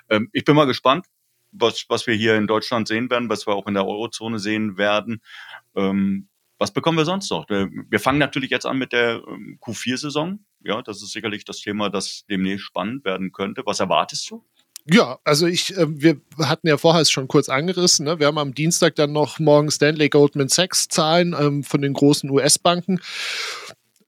Ähm, 0.09 0.29
ich 0.33 0.45
bin 0.45 0.57
mal 0.57 0.67
gespannt, 0.67 1.07
was, 1.53 1.87
was 1.89 2.07
wir 2.07 2.15
hier 2.15 2.37
in 2.37 2.47
Deutschland 2.47 2.89
sehen 2.89 3.11
werden, 3.11 3.29
was 3.29 3.47
wir 3.47 3.55
auch 3.55 3.67
in 3.67 3.75
der 3.75 3.87
Eurozone 3.87 4.39
sehen 4.39 4.77
werden. 4.77 5.23
Ähm, 5.75 6.29
was 6.59 6.73
bekommen 6.73 6.97
wir 6.97 7.05
sonst 7.05 7.31
noch? 7.31 7.49
Wir 7.49 8.01
fangen 8.01 8.19
natürlich 8.19 8.51
jetzt 8.51 8.65
an 8.65 8.79
mit 8.79 8.93
der 8.93 9.23
ähm, 9.29 9.59
Q4-Saison. 9.61 10.39
Ja, 10.61 10.83
das 10.83 11.03
ist 11.03 11.13
sicherlich 11.13 11.45
das 11.45 11.61
Thema, 11.61 11.91
das 11.91 12.25
demnächst 12.29 12.67
spannend 12.67 13.05
werden 13.05 13.33
könnte. 13.33 13.63
Was 13.65 13.81
erwartest 13.81 14.31
du? 14.31 14.45
Ja, 14.89 15.19
also 15.25 15.47
ich, 15.47 15.77
äh, 15.77 15.87
wir 15.89 16.21
hatten 16.39 16.69
ja 16.69 16.77
vorher 16.77 17.03
es 17.03 17.11
schon 17.11 17.27
kurz 17.27 17.49
angerissen. 17.49 18.07
Ne? 18.07 18.21
Wir 18.21 18.29
haben 18.29 18.39
am 18.39 18.55
Dienstag 18.55 18.95
dann 18.95 19.13
noch 19.13 19.41
morgen 19.41 19.71
Stanley 19.71 20.09
Goldman 20.09 20.49
Sachs 20.49 20.89
Zahlen 20.89 21.35
ähm, 21.39 21.65
von 21.65 21.83
den 21.83 21.93
großen 21.93 22.31
US-Banken. 22.31 23.01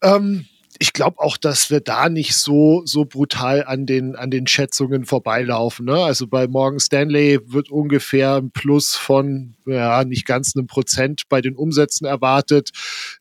Ähm, 0.02 0.46
ich 0.78 0.92
glaube 0.92 1.18
auch, 1.18 1.36
dass 1.36 1.70
wir 1.70 1.80
da 1.80 2.08
nicht 2.08 2.36
so, 2.36 2.82
so 2.84 3.04
brutal 3.04 3.64
an 3.64 3.86
den, 3.86 4.14
an 4.14 4.30
den 4.30 4.46
Schätzungen 4.46 5.04
vorbeilaufen. 5.04 5.86
Ne? 5.86 5.96
Also 5.96 6.28
bei 6.28 6.46
Morgan 6.46 6.78
Stanley 6.78 7.40
wird 7.46 7.70
ungefähr 7.70 8.36
ein 8.36 8.52
Plus 8.52 8.94
von, 8.94 9.56
ja, 9.66 10.04
nicht 10.04 10.26
ganz 10.26 10.54
einem 10.54 10.68
Prozent 10.68 11.22
bei 11.28 11.40
den 11.40 11.56
Umsätzen 11.56 12.06
erwartet. 12.06 12.70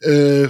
Äh, 0.02 0.50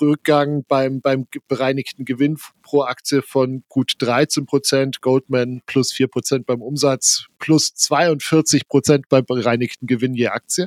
Rückgang 0.00 0.64
beim, 0.66 1.00
beim 1.00 1.26
bereinigten 1.48 2.04
Gewinn 2.04 2.38
pro 2.62 2.82
Aktie 2.82 3.22
von 3.22 3.64
gut 3.68 3.94
13 3.98 4.46
Prozent, 4.46 5.00
Goldman 5.00 5.62
plus 5.66 5.92
4 5.92 6.08
Prozent 6.08 6.46
beim 6.46 6.62
Umsatz, 6.62 7.26
plus 7.38 7.74
42 7.74 8.68
Prozent 8.68 9.08
beim 9.08 9.24
bereinigten 9.24 9.86
Gewinn 9.86 10.14
je 10.14 10.28
Aktie. 10.28 10.66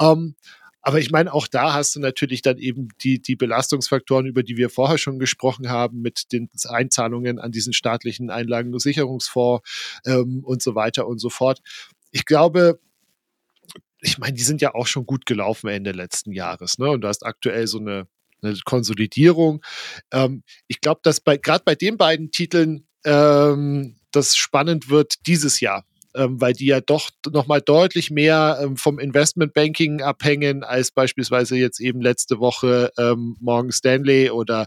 Ähm, 0.00 0.34
aber 0.80 1.00
ich 1.00 1.10
meine, 1.10 1.34
auch 1.34 1.48
da 1.48 1.74
hast 1.74 1.96
du 1.96 2.00
natürlich 2.00 2.40
dann 2.40 2.56
eben 2.56 2.88
die, 3.02 3.20
die 3.20 3.36
Belastungsfaktoren, 3.36 4.26
über 4.26 4.42
die 4.42 4.56
wir 4.56 4.70
vorher 4.70 4.96
schon 4.96 5.18
gesprochen 5.18 5.68
haben, 5.68 6.00
mit 6.00 6.32
den 6.32 6.48
Einzahlungen 6.66 7.38
an 7.38 7.52
diesen 7.52 7.72
staatlichen 7.72 8.30
Einlagensicherungsfonds 8.30 10.00
ähm, 10.06 10.42
und 10.44 10.62
so 10.62 10.74
weiter 10.74 11.06
und 11.06 11.18
so 11.18 11.30
fort. 11.30 11.60
Ich 12.10 12.24
glaube, 12.24 12.80
ich 14.00 14.18
meine, 14.18 14.34
die 14.34 14.42
sind 14.42 14.62
ja 14.62 14.74
auch 14.74 14.86
schon 14.86 15.06
gut 15.06 15.26
gelaufen 15.26 15.68
Ende 15.68 15.92
letzten 15.92 16.32
Jahres, 16.32 16.78
ne? 16.78 16.90
Und 16.90 17.00
du 17.02 17.08
hast 17.08 17.26
aktuell 17.26 17.66
so 17.66 17.78
eine, 17.78 18.06
eine 18.42 18.56
Konsolidierung. 18.64 19.62
Ähm, 20.12 20.42
ich 20.66 20.80
glaube, 20.80 21.00
dass 21.02 21.20
bei 21.20 21.36
gerade 21.36 21.64
bei 21.64 21.74
den 21.74 21.96
beiden 21.96 22.30
Titeln 22.30 22.86
ähm, 23.04 23.96
das 24.10 24.36
spannend 24.36 24.88
wird 24.88 25.26
dieses 25.26 25.60
Jahr 25.60 25.84
ähm, 26.18 26.40
weil 26.40 26.52
die 26.52 26.66
ja 26.66 26.80
doch 26.80 27.10
nochmal 27.30 27.60
deutlich 27.60 28.10
mehr 28.10 28.58
ähm, 28.60 28.76
vom 28.76 28.98
Investmentbanking 28.98 30.02
abhängen 30.02 30.64
als 30.64 30.90
beispielsweise 30.90 31.56
jetzt 31.56 31.80
eben 31.80 32.00
letzte 32.00 32.40
Woche 32.40 32.90
ähm, 32.98 33.36
Morgan 33.40 33.72
Stanley 33.72 34.30
oder 34.30 34.66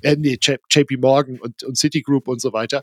äh, 0.00 0.16
nee, 0.16 0.38
JP 0.40 0.96
Morgan 0.98 1.40
und, 1.40 1.62
und 1.64 1.76
Citigroup 1.76 2.28
und 2.28 2.40
so 2.40 2.52
weiter. 2.52 2.82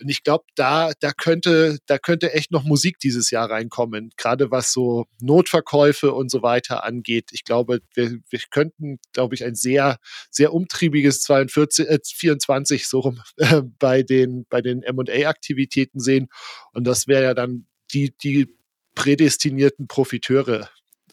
Und 0.00 0.08
ich 0.08 0.22
glaube, 0.22 0.44
da, 0.54 0.92
da 1.00 1.12
könnte, 1.12 1.78
da 1.86 1.98
könnte 1.98 2.32
echt 2.32 2.50
noch 2.50 2.64
Musik 2.64 2.98
dieses 2.98 3.30
Jahr 3.30 3.50
reinkommen, 3.50 4.10
gerade 4.16 4.50
was 4.50 4.72
so 4.72 5.06
Notverkäufe 5.20 6.12
und 6.12 6.30
so 6.30 6.42
weiter 6.42 6.84
angeht. 6.84 7.30
Ich 7.32 7.44
glaube, 7.44 7.80
wir, 7.94 8.18
wir 8.28 8.40
könnten, 8.50 8.98
glaube 9.12 9.34
ich, 9.34 9.44
ein 9.44 9.54
sehr, 9.54 9.98
sehr 10.30 10.54
umtriebiges 10.54 11.22
42, 11.22 11.88
äh, 11.88 11.98
24 12.02 12.88
so 12.88 13.00
rum 13.00 13.20
äh, 13.36 13.62
bei 13.78 14.02
den, 14.02 14.46
bei 14.48 14.62
den 14.62 14.82
M&A-Aktivitäten 14.82 16.00
sehen. 16.00 16.28
Und 16.72 16.86
das 16.86 17.06
wäre 17.06 17.22
ja 17.22 17.34
dann 17.34 17.59
die, 17.92 18.12
die 18.22 18.48
prädestinierten 18.94 19.86
Profiteure 19.86 20.68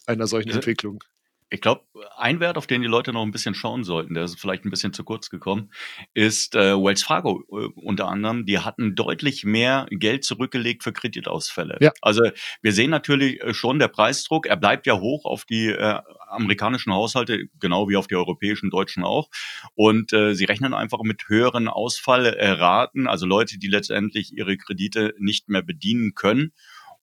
einer 0.05 0.27
solchen 0.27 0.49
ja. 0.49 0.55
Entwicklung. 0.55 1.03
Ich 1.49 1.61
glaube, 1.61 1.83
ein 2.17 2.39
Wert, 2.39 2.57
auf 2.57 2.67
den 2.67 2.81
die 2.81 2.87
Leute 2.87 3.13
noch 3.13 3.23
ein 3.23 3.31
bisschen 3.31 3.55
schauen 3.55 3.83
sollten, 3.83 4.13
der 4.13 4.25
ist 4.25 4.39
vielleicht 4.39 4.65
ein 4.65 4.69
bisschen 4.69 4.91
zu 4.91 5.03
kurz 5.03 5.29
gekommen, 5.29 5.71
ist 6.13 6.55
äh, 6.55 6.75
Wells 6.75 7.03
Fargo 7.03 7.43
äh, 7.49 7.67
unter 7.75 8.09
anderem. 8.09 8.45
Die 8.45 8.59
hatten 8.59 8.95
deutlich 8.95 9.45
mehr 9.45 9.87
Geld 9.89 10.25
zurückgelegt 10.25 10.83
für 10.83 10.91
Kreditausfälle. 10.91 11.77
Ja. 11.79 11.91
Also 12.01 12.21
wir 12.61 12.73
sehen 12.73 12.89
natürlich 12.89 13.41
äh, 13.41 13.53
schon 13.53 13.79
der 13.79 13.87
Preisdruck. 13.87 14.45
Er 14.45 14.57
bleibt 14.57 14.87
ja 14.87 14.99
hoch 14.99 15.25
auf 15.25 15.45
die 15.45 15.67
äh, 15.67 15.99
amerikanischen 16.27 16.93
Haushalte, 16.93 17.47
genau 17.59 17.87
wie 17.87 17.95
auf 17.95 18.07
die 18.07 18.15
europäischen, 18.15 18.69
deutschen 18.69 19.03
auch. 19.03 19.29
Und 19.73 20.11
äh, 20.11 20.33
sie 20.35 20.45
rechnen 20.45 20.73
einfach 20.73 21.01
mit 21.03 21.29
höheren 21.29 21.67
Ausfallraten, 21.69 23.07
also 23.07 23.25
Leute, 23.25 23.57
die 23.57 23.67
letztendlich 23.67 24.35
ihre 24.35 24.57
Kredite 24.57 25.13
nicht 25.17 25.47
mehr 25.47 25.61
bedienen 25.61 26.13
können. 26.13 26.51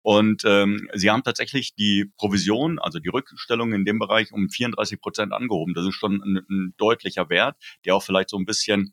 Und 0.05 0.43
ähm, 0.45 0.87
sie 0.93 1.11
haben 1.11 1.23
tatsächlich 1.23 1.75
die 1.75 2.13
Provision, 2.19 2.79
also 2.79 2.99
die 2.99 3.09
Rückstellung 3.09 3.73
in 3.73 3.87
dem 3.87 3.99
Bereich 3.99 4.33
um 4.33 4.51
34 4.51 5.01
Prozent 5.01 5.33
angehoben. 5.33 5.73
Das 5.73 5.87
ist 5.87 5.95
schon 5.95 6.21
ein, 6.23 6.45
ein 6.51 6.75
deutlicher 6.77 7.31
Wert, 7.31 7.57
der 7.87 7.97
auch 7.97 8.03
vielleicht 8.03 8.29
so 8.29 8.37
ein 8.37 8.45
bisschen 8.45 8.93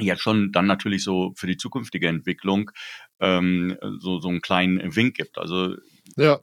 jetzt 0.00 0.22
schon 0.22 0.52
dann 0.52 0.66
natürlich 0.66 1.04
so 1.04 1.34
für 1.36 1.46
die 1.46 1.58
zukünftige 1.58 2.08
Entwicklung 2.08 2.70
ähm, 3.20 3.76
so, 3.98 4.18
so 4.18 4.28
einen 4.28 4.40
kleinen 4.40 4.96
Wink 4.96 5.14
gibt. 5.14 5.36
Also 5.36 5.76
ja. 6.16 6.40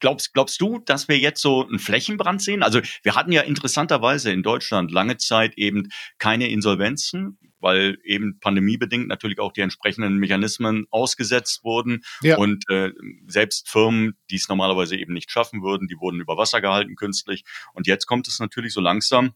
Glaubst, 0.00 0.34
glaubst 0.34 0.60
du, 0.60 0.78
dass 0.78 1.08
wir 1.08 1.18
jetzt 1.18 1.40
so 1.40 1.66
einen 1.66 1.78
Flächenbrand 1.78 2.42
sehen? 2.42 2.62
Also 2.62 2.80
wir 3.02 3.14
hatten 3.14 3.32
ja 3.32 3.42
interessanterweise 3.42 4.30
in 4.30 4.42
Deutschland 4.42 4.90
lange 4.90 5.16
Zeit 5.16 5.56
eben 5.56 5.88
keine 6.18 6.48
Insolvenzen 6.48 7.38
weil 7.66 7.98
eben 8.04 8.38
pandemiebedingt 8.38 9.08
natürlich 9.08 9.40
auch 9.40 9.52
die 9.52 9.62
entsprechenden 9.62 10.18
Mechanismen 10.18 10.86
ausgesetzt 10.90 11.64
wurden. 11.64 12.04
Ja. 12.22 12.36
Und 12.36 12.68
äh, 12.70 12.92
selbst 13.26 13.68
Firmen, 13.68 14.16
die 14.30 14.36
es 14.36 14.48
normalerweise 14.48 14.96
eben 14.96 15.12
nicht 15.12 15.30
schaffen 15.30 15.62
würden, 15.62 15.88
die 15.88 15.98
wurden 15.98 16.20
über 16.20 16.36
Wasser 16.36 16.60
gehalten 16.60 16.94
künstlich. 16.96 17.44
Und 17.72 17.86
jetzt 17.86 18.06
kommt 18.06 18.28
es 18.28 18.38
natürlich 18.38 18.72
so 18.72 18.80
langsam 18.80 19.32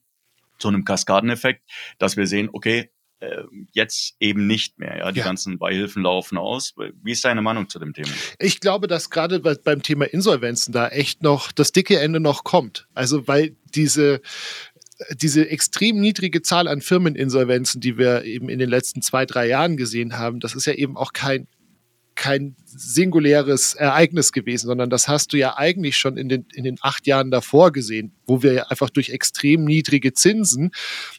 zu 0.58 0.68
einem 0.68 0.84
Kaskadeneffekt, 0.84 1.68
dass 1.98 2.16
wir 2.16 2.26
sehen, 2.26 2.50
okay, 2.52 2.90
äh, 3.20 3.42
jetzt 3.72 4.16
eben 4.20 4.46
nicht 4.46 4.78
mehr. 4.78 4.98
Ja, 4.98 5.12
die 5.12 5.20
ja. 5.20 5.24
ganzen 5.24 5.58
Beihilfen 5.58 6.02
laufen 6.02 6.38
aus. 6.38 6.74
Wie 7.02 7.12
ist 7.12 7.24
deine 7.24 7.42
Meinung 7.42 7.68
zu 7.68 7.78
dem 7.78 7.92
Thema? 7.92 8.08
Ich 8.38 8.60
glaube, 8.60 8.86
dass 8.86 9.10
gerade 9.10 9.40
beim 9.40 9.82
Thema 9.82 10.06
Insolvenzen 10.06 10.72
da 10.72 10.88
echt 10.88 11.22
noch 11.22 11.52
das 11.52 11.72
dicke 11.72 11.98
Ende 11.98 12.20
noch 12.20 12.44
kommt. 12.44 12.86
Also 12.94 13.28
weil 13.28 13.56
diese 13.74 14.20
diese 15.14 15.48
extrem 15.48 15.98
niedrige 15.98 16.42
Zahl 16.42 16.68
an 16.68 16.80
Firmeninsolvenzen, 16.80 17.80
die 17.80 17.96
wir 17.96 18.24
eben 18.24 18.48
in 18.48 18.58
den 18.58 18.68
letzten 18.68 19.02
zwei, 19.02 19.24
drei 19.24 19.46
Jahren 19.46 19.76
gesehen 19.76 20.18
haben, 20.18 20.40
das 20.40 20.54
ist 20.54 20.66
ja 20.66 20.74
eben 20.74 20.96
auch 20.96 21.12
kein, 21.12 21.46
kein 22.14 22.56
singuläres 22.64 23.74
Ereignis 23.74 24.32
gewesen, 24.32 24.66
sondern 24.66 24.90
das 24.90 25.08
hast 25.08 25.32
du 25.32 25.38
ja 25.38 25.56
eigentlich 25.56 25.96
schon 25.96 26.16
in 26.16 26.28
den, 26.28 26.46
in 26.54 26.64
den 26.64 26.76
acht 26.80 27.06
Jahren 27.06 27.30
davor 27.30 27.72
gesehen, 27.72 28.12
wo 28.26 28.42
wir 28.42 28.70
einfach 28.70 28.90
durch 28.90 29.10
extrem 29.10 29.64
niedrige 29.64 30.12
Zinsen 30.12 30.70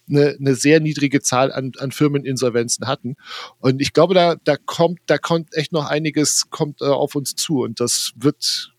eine, 0.10 0.38
eine 0.40 0.56
sehr 0.56 0.80
niedrige 0.80 1.22
Zahl 1.22 1.52
an, 1.52 1.72
an 1.78 1.92
Firmeninsolvenzen 1.92 2.88
hatten. 2.88 3.16
Und 3.60 3.82
ich 3.82 3.94
glaube, 3.94 4.14
da, 4.14 4.36
da 4.44 4.58
kommt, 4.58 5.00
da 5.08 5.18
kommt 5.18 5.56
echt 5.56 5.72
noch 5.72 5.86
einiges 5.86 6.50
kommt 6.50 6.82
äh, 6.82 6.86
auf 6.86 7.16
uns 7.16 7.36
zu 7.36 7.62
und 7.62 7.80
das 7.80 8.12
wird 8.16 8.71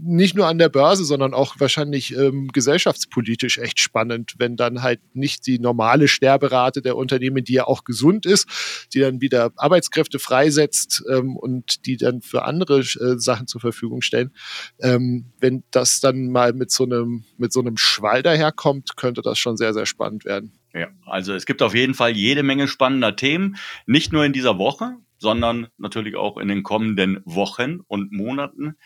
nicht 0.00 0.34
nur 0.34 0.46
an 0.46 0.58
der 0.58 0.68
Börse, 0.68 1.04
sondern 1.04 1.34
auch 1.34 1.56
wahrscheinlich 1.58 2.16
ähm, 2.16 2.48
gesellschaftspolitisch 2.52 3.58
echt 3.58 3.80
spannend, 3.80 4.34
wenn 4.38 4.56
dann 4.56 4.82
halt 4.82 5.00
nicht 5.14 5.46
die 5.46 5.58
normale 5.58 6.08
Sterberate 6.08 6.80
der 6.80 6.96
Unternehmen, 6.96 7.44
die 7.44 7.54
ja 7.54 7.66
auch 7.66 7.84
gesund 7.84 8.24
ist, 8.24 8.88
die 8.92 9.00
dann 9.00 9.20
wieder 9.20 9.52
Arbeitskräfte 9.56 10.18
freisetzt 10.18 11.04
ähm, 11.10 11.36
und 11.36 11.86
die 11.86 11.96
dann 11.96 12.22
für 12.22 12.44
andere 12.44 12.80
äh, 12.80 13.18
Sachen 13.18 13.46
zur 13.46 13.60
Verfügung 13.60 14.00
stellen. 14.00 14.32
Ähm, 14.80 15.26
wenn 15.38 15.64
das 15.70 16.00
dann 16.00 16.30
mal 16.30 16.52
mit 16.52 16.70
so 16.70 16.84
einem 16.84 17.24
mit 17.36 17.52
so 17.52 17.60
einem 17.60 17.76
Schwall 17.76 18.22
daherkommt, 18.22 18.96
könnte 18.96 19.22
das 19.22 19.38
schon 19.38 19.56
sehr 19.56 19.74
sehr 19.74 19.86
spannend 19.86 20.24
werden. 20.24 20.52
Ja, 20.72 20.88
also 21.06 21.34
es 21.34 21.46
gibt 21.46 21.62
auf 21.62 21.74
jeden 21.74 21.94
Fall 21.94 22.16
jede 22.16 22.42
Menge 22.42 22.68
spannender 22.68 23.14
Themen, 23.14 23.56
nicht 23.86 24.12
nur 24.12 24.24
in 24.24 24.32
dieser 24.32 24.58
Woche, 24.58 24.96
sondern 25.18 25.68
natürlich 25.78 26.16
auch 26.16 26.36
in 26.36 26.48
den 26.48 26.62
kommenden 26.62 27.20
Wochen 27.24 27.80
und 27.86 28.12
Monaten. 28.12 28.76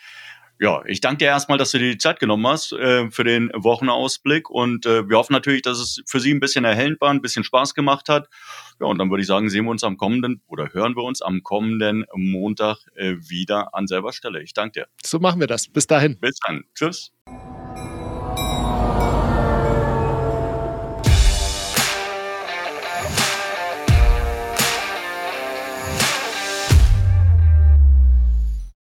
Ja, 0.61 0.83
ich 0.85 0.99
danke 0.99 1.19
dir 1.19 1.27
erstmal, 1.27 1.57
dass 1.57 1.71
du 1.71 1.79
dir 1.79 1.91
die 1.91 1.97
Zeit 1.97 2.19
genommen 2.19 2.45
hast 2.45 2.73
äh, 2.73 3.09
für 3.11 3.23
den 3.23 3.49
Wochenausblick 3.55 4.49
und 4.49 4.85
äh, 4.85 5.07
wir 5.07 5.17
hoffen 5.17 5.31
natürlich, 5.31 5.61
dass 5.61 5.79
es 5.79 6.01
für 6.05 6.19
Sie 6.19 6.33
ein 6.33 6.41
bisschen 6.41 6.65
erhellend 6.65 6.99
war, 6.99 7.11
ein 7.11 7.21
bisschen 7.21 7.45
Spaß 7.45 7.73
gemacht 7.73 8.09
hat. 8.09 8.27
Ja, 8.81 8.87
und 8.87 8.97
dann 8.97 9.09
würde 9.09 9.21
ich 9.21 9.27
sagen, 9.27 9.49
sehen 9.49 9.63
wir 9.65 9.71
uns 9.71 9.85
am 9.85 9.95
kommenden 9.95 10.41
oder 10.47 10.73
hören 10.73 10.97
wir 10.97 11.03
uns 11.03 11.21
am 11.21 11.43
kommenden 11.43 12.05
Montag 12.13 12.77
äh, 12.95 13.15
wieder 13.19 13.73
an 13.73 13.87
selber 13.87 14.11
Stelle. 14.11 14.43
Ich 14.43 14.53
danke 14.53 14.81
dir. 14.81 14.87
So 15.01 15.19
machen 15.19 15.39
wir 15.39 15.47
das. 15.47 15.69
Bis 15.69 15.87
dahin. 15.87 16.19
Bis 16.19 16.37
dann. 16.45 16.65
Tschüss. 16.75 17.13